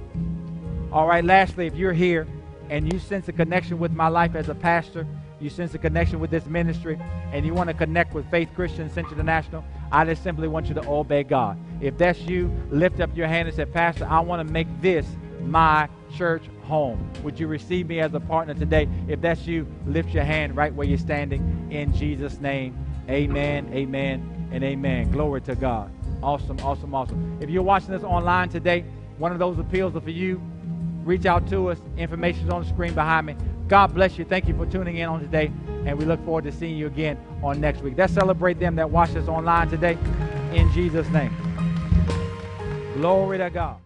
[0.92, 2.26] All right, lastly, if you're here
[2.70, 5.06] and you sense a connection with my life as a pastor,
[5.46, 7.00] you sense a connection with this ministry,
[7.32, 10.74] and you want to connect with Faith Christian Center International, I just simply want you
[10.74, 11.58] to obey God.
[11.80, 15.06] If that's you, lift up your hand and say, Pastor, I want to make this
[15.42, 17.12] my church home.
[17.24, 18.90] Would you receive me as a partner today?
[19.08, 22.76] If that's you, lift your hand right where you're standing in Jesus' name.
[23.08, 25.12] Amen, amen, and amen.
[25.12, 25.92] Glory to God.
[26.24, 27.38] Awesome, awesome, awesome.
[27.40, 28.84] If you're watching this online today,
[29.20, 30.42] one of those appeals are for you.
[31.04, 31.78] Reach out to us.
[31.98, 33.36] Information is on the screen behind me.
[33.68, 34.26] God bless you.
[34.26, 35.52] Thank you for tuning in on today,
[35.86, 37.96] and we look forward to seeing you again on next week.
[37.98, 39.98] Let's celebrate them that watch us online today
[40.54, 41.36] in Jesus' name.
[42.96, 43.85] Glory to God.